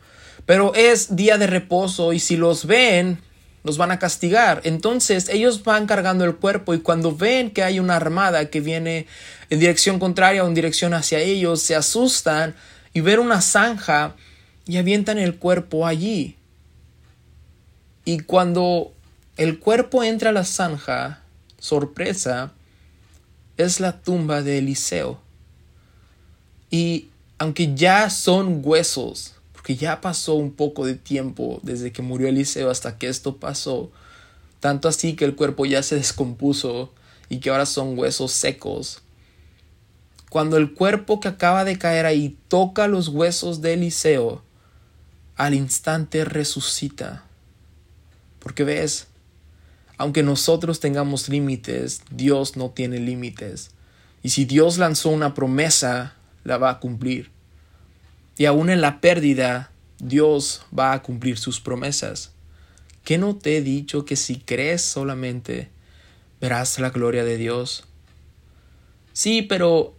Pero 0.45 0.73
es 0.75 1.15
día 1.15 1.37
de 1.37 1.47
reposo 1.47 2.13
y 2.13 2.19
si 2.19 2.37
los 2.37 2.65
ven, 2.65 3.19
los 3.63 3.77
van 3.77 3.91
a 3.91 3.99
castigar. 3.99 4.61
Entonces 4.63 5.27
ellos 5.27 5.63
van 5.63 5.87
cargando 5.87 6.23
el 6.23 6.37
cuerpo 6.37 6.73
y 6.73 6.79
cuando 6.79 7.15
ven 7.15 7.51
que 7.51 7.63
hay 7.63 7.79
una 7.79 7.97
armada 7.97 8.49
que 8.49 8.61
viene 8.61 9.07
en 9.49 9.59
dirección 9.59 9.99
contraria 9.99 10.43
o 10.43 10.47
en 10.47 10.55
dirección 10.55 10.93
hacia 10.93 11.19
ellos, 11.19 11.61
se 11.61 11.75
asustan 11.75 12.55
y 12.93 13.01
ven 13.01 13.19
una 13.19 13.41
zanja 13.41 14.15
y 14.65 14.77
avientan 14.77 15.19
el 15.19 15.35
cuerpo 15.35 15.85
allí. 15.85 16.37
Y 18.05 18.19
cuando 18.21 18.93
el 19.35 19.59
cuerpo 19.59 20.03
entra 20.03 20.29
a 20.29 20.33
la 20.33 20.45
zanja, 20.45 21.21
sorpresa, 21.59 22.53
es 23.59 23.81
la 23.81 24.01
tumba 24.01 24.41
de 24.41 24.57
Eliseo. 24.57 25.19
Y 26.71 27.09
aunque 27.37 27.75
ya 27.75 28.09
son 28.09 28.61
huesos, 28.63 29.35
porque 29.51 29.75
ya 29.75 29.99
pasó 29.99 30.35
un 30.35 30.53
poco 30.53 30.85
de 30.85 30.95
tiempo 30.95 31.59
desde 31.61 31.91
que 31.91 32.01
murió 32.01 32.29
Eliseo 32.29 32.69
hasta 32.69 32.97
que 32.97 33.09
esto 33.09 33.35
pasó, 33.35 33.91
tanto 34.61 34.87
así 34.87 35.15
que 35.17 35.25
el 35.25 35.35
cuerpo 35.35 35.65
ya 35.65 35.83
se 35.83 35.95
descompuso 35.95 36.93
y 37.27 37.39
que 37.39 37.49
ahora 37.49 37.65
son 37.65 37.99
huesos 37.99 38.31
secos. 38.31 39.01
Cuando 40.29 40.55
el 40.55 40.73
cuerpo 40.73 41.19
que 41.19 41.27
acaba 41.27 41.65
de 41.65 41.77
caer 41.77 42.05
ahí 42.05 42.37
toca 42.47 42.87
los 42.87 43.09
huesos 43.09 43.61
de 43.61 43.73
Eliseo, 43.73 44.41
al 45.35 45.53
instante 45.53 46.23
resucita. 46.23 47.25
Porque 48.39 48.63
ves, 48.63 49.07
aunque 49.99 50.23
nosotros 50.23 50.79
tengamos 50.79 51.27
límites, 51.27 52.03
Dios 52.09 52.55
no 52.55 52.69
tiene 52.69 52.99
límites. 52.99 53.71
Y 54.23 54.29
si 54.29 54.45
Dios 54.45 54.77
lanzó 54.77 55.09
una 55.09 55.33
promesa, 55.33 56.15
la 56.45 56.57
va 56.57 56.69
a 56.69 56.79
cumplir. 56.79 57.31
Y 58.37 58.45
aún 58.45 58.69
en 58.69 58.79
la 58.79 59.01
pérdida, 59.01 59.71
Dios 59.99 60.61
va 60.77 60.93
a 60.93 61.03
cumplir 61.03 61.37
sus 61.37 61.59
promesas. 61.59 62.31
¿Qué 63.03 63.17
no 63.17 63.35
te 63.35 63.57
he 63.57 63.61
dicho 63.61 64.05
que 64.05 64.15
si 64.15 64.37
crees 64.37 64.81
solamente, 64.81 65.67
verás 66.39 66.79
la 66.79 66.91
gloria 66.91 67.25
de 67.25 67.35
Dios? 67.35 67.83
Sí, 69.11 69.41
pero 69.41 69.97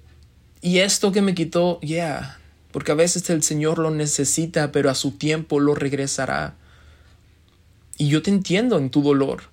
¿y 0.63 0.79
esto 0.79 1.13
que 1.13 1.21
me 1.21 1.35
quitó? 1.35 1.79
Ya, 1.83 1.87
yeah, 1.87 2.41
porque 2.73 2.93
a 2.93 2.95
veces 2.95 3.29
el 3.29 3.43
Señor 3.43 3.79
lo 3.79 3.91
necesita, 3.91 4.73
pero 4.73 4.89
a 4.89 4.95
su 4.95 5.11
tiempo 5.11 5.61
lo 5.61 5.75
regresará. 5.75 6.55
Y 7.99 8.09
yo 8.09 8.23
te 8.23 8.31
entiendo 8.31 8.79
en 8.79 8.89
tu 8.89 9.03
dolor 9.03 9.50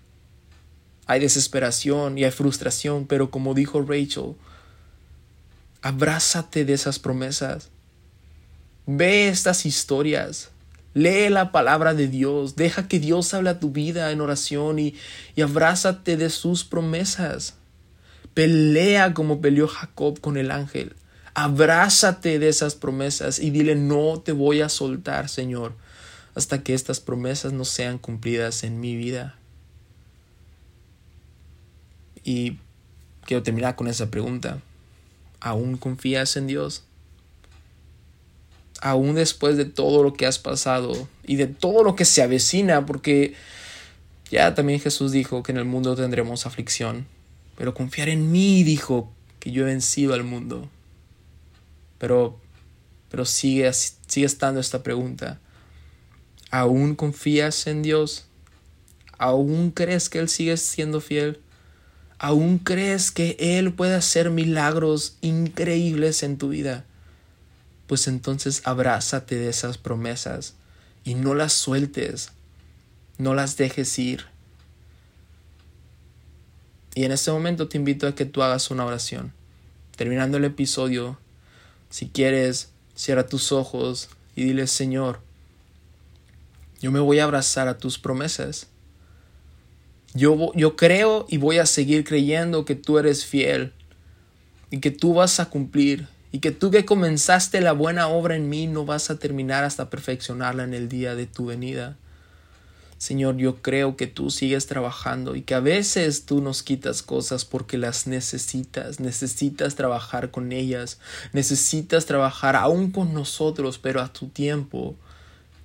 hay 1.08 1.22
desesperación 1.22 2.18
y 2.18 2.26
hay 2.26 2.32
frustración, 2.32 3.08
pero 3.08 3.32
como 3.32 3.54
dijo 3.54 3.82
Rachel, 3.82 4.36
abrázate 5.82 6.66
de 6.66 6.74
esas 6.74 7.00
promesas. 7.00 7.70
Ve 8.86 9.30
estas 9.30 9.66
historias. 9.66 10.52
Lee 10.94 11.30
la 11.30 11.52
palabra 11.52 11.94
de 11.94 12.08
Dios. 12.08 12.56
Deja 12.58 12.88
que 12.88 13.00
Dios 13.00 13.34
hable 13.34 13.52
a 13.52 13.60
tu 13.60 13.72
vida 13.72 14.12
en 14.12 14.20
oración 14.20 14.80
y, 14.80 14.96
y 15.36 15.42
abrázate 15.42 16.18
de 16.18 16.30
sus 16.30 16.66
promesas. 16.66 17.56
Pelea 18.34 19.14
como 19.14 19.40
peleó 19.40 19.68
Jacob 19.68 20.20
con 20.20 20.38
el 20.38 20.52
ángel. 20.52 20.96
Abrázate 21.34 22.40
de 22.40 22.50
esas 22.50 22.76
promesas 22.76 23.40
y 23.40 23.52
dile, 23.52 23.76
no 23.76 24.20
te 24.20 24.32
voy 24.32 24.62
a 24.62 24.70
soltar, 24.70 25.30
Señor, 25.30 25.74
hasta 26.36 26.64
que 26.64 26.74
estas 26.74 27.00
promesas 27.00 27.54
no 27.54 27.64
sean 27.64 27.98
cumplidas 27.98 28.64
en 28.64 28.80
mi 28.80 28.96
vida. 28.96 29.38
Y 32.28 32.58
quiero 33.24 33.42
terminar 33.42 33.78
con 33.78 33.88
esa 33.88 34.12
pregunta. 34.12 34.62
¿Aún 35.40 35.78
confías 35.78 36.36
en 36.36 36.46
Dios? 36.46 36.84
Aún 38.82 39.16
después 39.16 39.56
de 39.56 39.64
todo 39.64 40.04
lo 40.04 40.14
que 40.14 40.26
has 40.26 40.38
pasado 40.38 41.08
y 41.26 41.38
de 41.38 41.48
todo 41.48 41.86
lo 41.86 41.96
que 41.96 42.04
se 42.04 42.22
avecina, 42.22 42.86
porque 42.86 43.34
ya 44.30 44.54
también 44.56 44.82
Jesús 44.82 45.14
dijo 45.14 45.42
que 45.42 45.54
en 45.54 45.58
el 45.58 45.64
mundo 45.64 45.96
tendremos 45.96 46.46
aflicción, 46.46 47.08
pero 47.58 47.74
confiar 47.74 48.10
en 48.10 48.30
mí 48.30 48.62
dijo 48.66 49.10
que 49.40 49.52
yo 49.52 49.62
he 49.62 49.68
vencido 49.68 50.14
al 50.14 50.26
mundo. 50.26 50.70
Pero, 51.98 52.38
pero 53.10 53.24
sigue, 53.24 53.72
sigue 53.72 54.26
estando 54.26 54.60
esta 54.60 54.84
pregunta. 54.84 55.40
¿Aún 56.52 56.94
confías 56.94 57.68
en 57.68 57.84
Dios? 57.84 58.26
¿Aún 59.18 59.72
crees 59.72 60.10
que 60.10 60.20
Él 60.20 60.28
sigue 60.28 60.58
siendo 60.58 61.00
fiel? 61.00 61.40
¿Aún 62.20 62.58
crees 62.58 63.12
que 63.12 63.36
Él 63.40 63.74
puede 63.74 63.96
hacer 63.96 64.32
milagros 64.32 65.18
increíbles 65.22 66.24
en 66.24 66.38
tu 66.38 66.50
vida? 66.50 66.84
Pues 67.86 68.08
entonces 68.08 68.62
abrázate 68.66 69.36
de 69.36 69.50
esas 69.50 69.78
promesas 69.78 70.56
y 71.04 71.14
no 71.14 71.36
las 71.36 71.54
sueltes, 71.54 72.32
no 73.18 73.36
las 73.36 73.56
dejes 73.56 73.98
ir. 74.00 74.26
Y 76.96 77.06
en 77.06 77.12
este 77.12 77.32
momento 77.32 77.68
te 77.68 77.78
invito 77.78 78.08
a 78.08 78.16
que 78.16 78.26
tú 78.26 78.42
hagas 78.42 78.72
una 78.72 78.84
oración. 78.84 79.32
Terminando 79.96 80.38
el 80.38 80.46
episodio, 80.46 81.20
si 81.92 82.10
quieres, 82.10 82.70
cierra 82.96 83.28
tus 83.28 83.52
ojos 83.52 84.10
y 84.36 84.44
dile, 84.44 84.66
Señor, 84.66 85.22
yo 86.82 86.92
me 86.92 87.00
voy 87.00 87.20
a 87.20 87.26
abrazar 87.26 87.68
a 87.68 87.78
tus 87.78 88.00
promesas. 88.00 88.68
Yo, 90.18 90.52
yo 90.56 90.76
creo 90.76 91.28
y 91.30 91.38
voy 91.38 91.60
a 91.60 91.68
seguir 91.68 92.04
creyendo 92.04 92.66
que 92.66 92.74
tú 92.74 92.98
eres 92.98 93.24
fiel 93.24 93.72
y 94.72 94.80
que 94.80 94.90
tú 94.90 95.14
vas 95.14 95.40
a 95.40 95.52
cumplir 95.52 96.08
y 96.32 96.40
que 96.40 96.50
tú 96.50 96.72
que 96.72 96.86
comenzaste 96.86 97.62
la 97.62 97.72
buena 97.72 98.08
obra 98.08 98.36
en 98.36 98.50
mí 98.50 98.66
no 98.66 98.84
vas 98.84 99.12
a 99.12 99.20
terminar 99.20 99.64
hasta 99.64 99.92
perfeccionarla 99.92 100.64
en 100.64 100.74
el 100.74 100.90
día 100.90 101.14
de 101.14 101.28
tu 101.28 101.46
venida. 101.46 101.98
Señor, 102.98 103.38
yo 103.38 103.62
creo 103.62 103.96
que 103.96 104.08
tú 104.08 104.32
sigues 104.32 104.66
trabajando 104.66 105.36
y 105.36 105.44
que 105.44 105.54
a 105.54 105.60
veces 105.60 106.26
tú 106.26 106.42
nos 106.42 106.64
quitas 106.64 107.04
cosas 107.04 107.46
porque 107.46 107.78
las 107.78 108.08
necesitas, 108.08 109.00
necesitas 109.00 109.76
trabajar 109.76 110.32
con 110.32 110.52
ellas, 110.52 110.98
necesitas 111.32 112.08
trabajar 112.08 112.56
aún 112.56 112.90
con 112.90 113.14
nosotros, 113.14 113.78
pero 113.78 114.02
a 114.02 114.12
tu 114.12 114.30
tiempo 114.30 114.96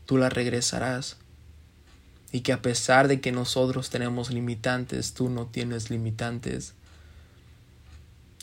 tú 0.05 0.19
las 0.19 0.31
regresarás. 0.31 1.17
Y 2.33 2.41
que 2.41 2.53
a 2.53 2.63
pesar 2.63 3.07
de 3.09 3.21
que 3.21 3.31
nosotros 3.31 3.91
tenemos 3.91 4.31
limitantes, 4.31 5.15
tú 5.15 5.29
no 5.29 5.47
tienes 5.47 5.91
limitantes. 5.91 6.75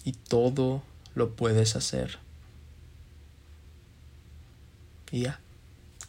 Y 0.06 0.14
todo 0.14 0.84
lo 1.16 1.36
puedes 1.36 1.76
hacer. 1.76 2.20
Y 5.12 5.24
ya 5.24 5.40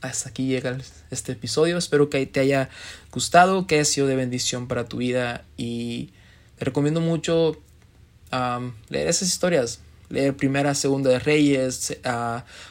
hasta 0.00 0.30
aquí 0.30 0.46
llega 0.46 0.76
este 1.10 1.32
episodio. 1.32 1.76
Espero 1.76 2.08
que 2.10 2.24
te 2.26 2.40
haya 2.40 2.70
gustado, 3.12 3.66
que 3.66 3.76
haya 3.76 3.84
sido 3.84 4.06
de 4.06 4.16
bendición 4.16 4.66
para 4.66 4.86
tu 4.86 4.98
vida 4.98 5.44
y 5.56 6.10
te 6.58 6.64
recomiendo 6.64 7.00
mucho 7.00 7.60
leer 8.88 9.08
esas 9.08 9.28
historias. 9.28 9.80
Leer 10.10 10.36
Primera, 10.36 10.74
Segunda 10.74 11.08
de 11.08 11.18
Reyes, 11.18 11.96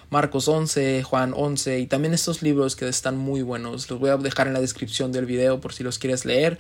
Marcos 0.10 0.48
11, 0.48 1.02
Juan 1.04 1.34
11 1.36 1.80
y 1.80 1.88
también 1.88 2.14
estos 2.14 2.42
libros 2.42 2.76
que 2.76 2.88
están 2.88 3.18
muy 3.18 3.42
buenos. 3.42 3.90
Los 3.90 4.00
voy 4.00 4.12
a 4.12 4.18
dejar 4.18 4.48
en 4.48 4.54
la 4.54 4.62
descripción 4.62 5.12
del 5.12 5.26
video 5.26 5.60
por 5.60 5.74
si 5.74 5.84
los 5.84 5.98
quieres 5.98 6.26
leer. 6.26 6.60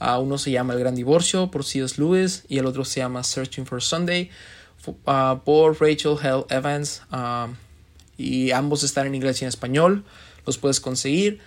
uno 0.00 0.38
se 0.38 0.50
llama 0.50 0.72
El 0.72 0.78
Gran 0.80 0.94
Divorcio 0.94 1.50
por 1.50 1.64
C.S. 1.64 2.00
Lewis 2.00 2.44
y 2.48 2.58
el 2.58 2.66
otro 2.66 2.84
se 2.84 3.00
llama 3.00 3.22
Searching 3.22 3.66
for 3.66 3.82
Sunday 3.82 4.30
por 5.44 5.80
Rachel 5.80 6.16
Hell 6.22 6.44
Evans 6.48 7.02
y 8.16 8.50
ambos 8.50 8.82
están 8.82 9.06
en 9.06 9.14
inglés 9.14 9.40
y 9.40 9.44
en 9.44 9.48
español, 9.48 10.04
los 10.46 10.58
puedes 10.58 10.80
conseguir, 10.80 11.40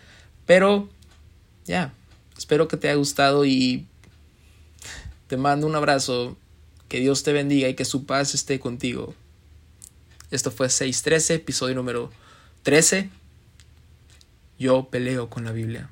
pero 0.46 0.90
ya, 1.66 1.94
espero 2.38 2.68
que 2.68 2.78
te 2.78 2.90
haya 2.90 2.98
gustado 2.98 3.46
y 3.46 3.88
te 5.28 5.38
mando 5.38 5.68
un 5.68 5.76
abrazo, 5.76 6.36
que 6.94 7.00
Dios 7.00 7.24
te 7.24 7.34
bendiga 7.34 7.68
y 7.68 7.74
que 7.74 7.86
su 7.86 8.06
paz 8.06 8.36
esté 8.36 8.60
contigo. 8.60 9.16
Esto 10.30 10.52
fue 10.52 10.70
613, 10.70 11.34
episodio 11.34 11.74
número 11.74 12.12
13. 12.62 13.10
Yo 14.60 14.89
peleo 14.91 15.28
con 15.28 15.44
la 15.44 15.52
Biblia. 15.54 15.89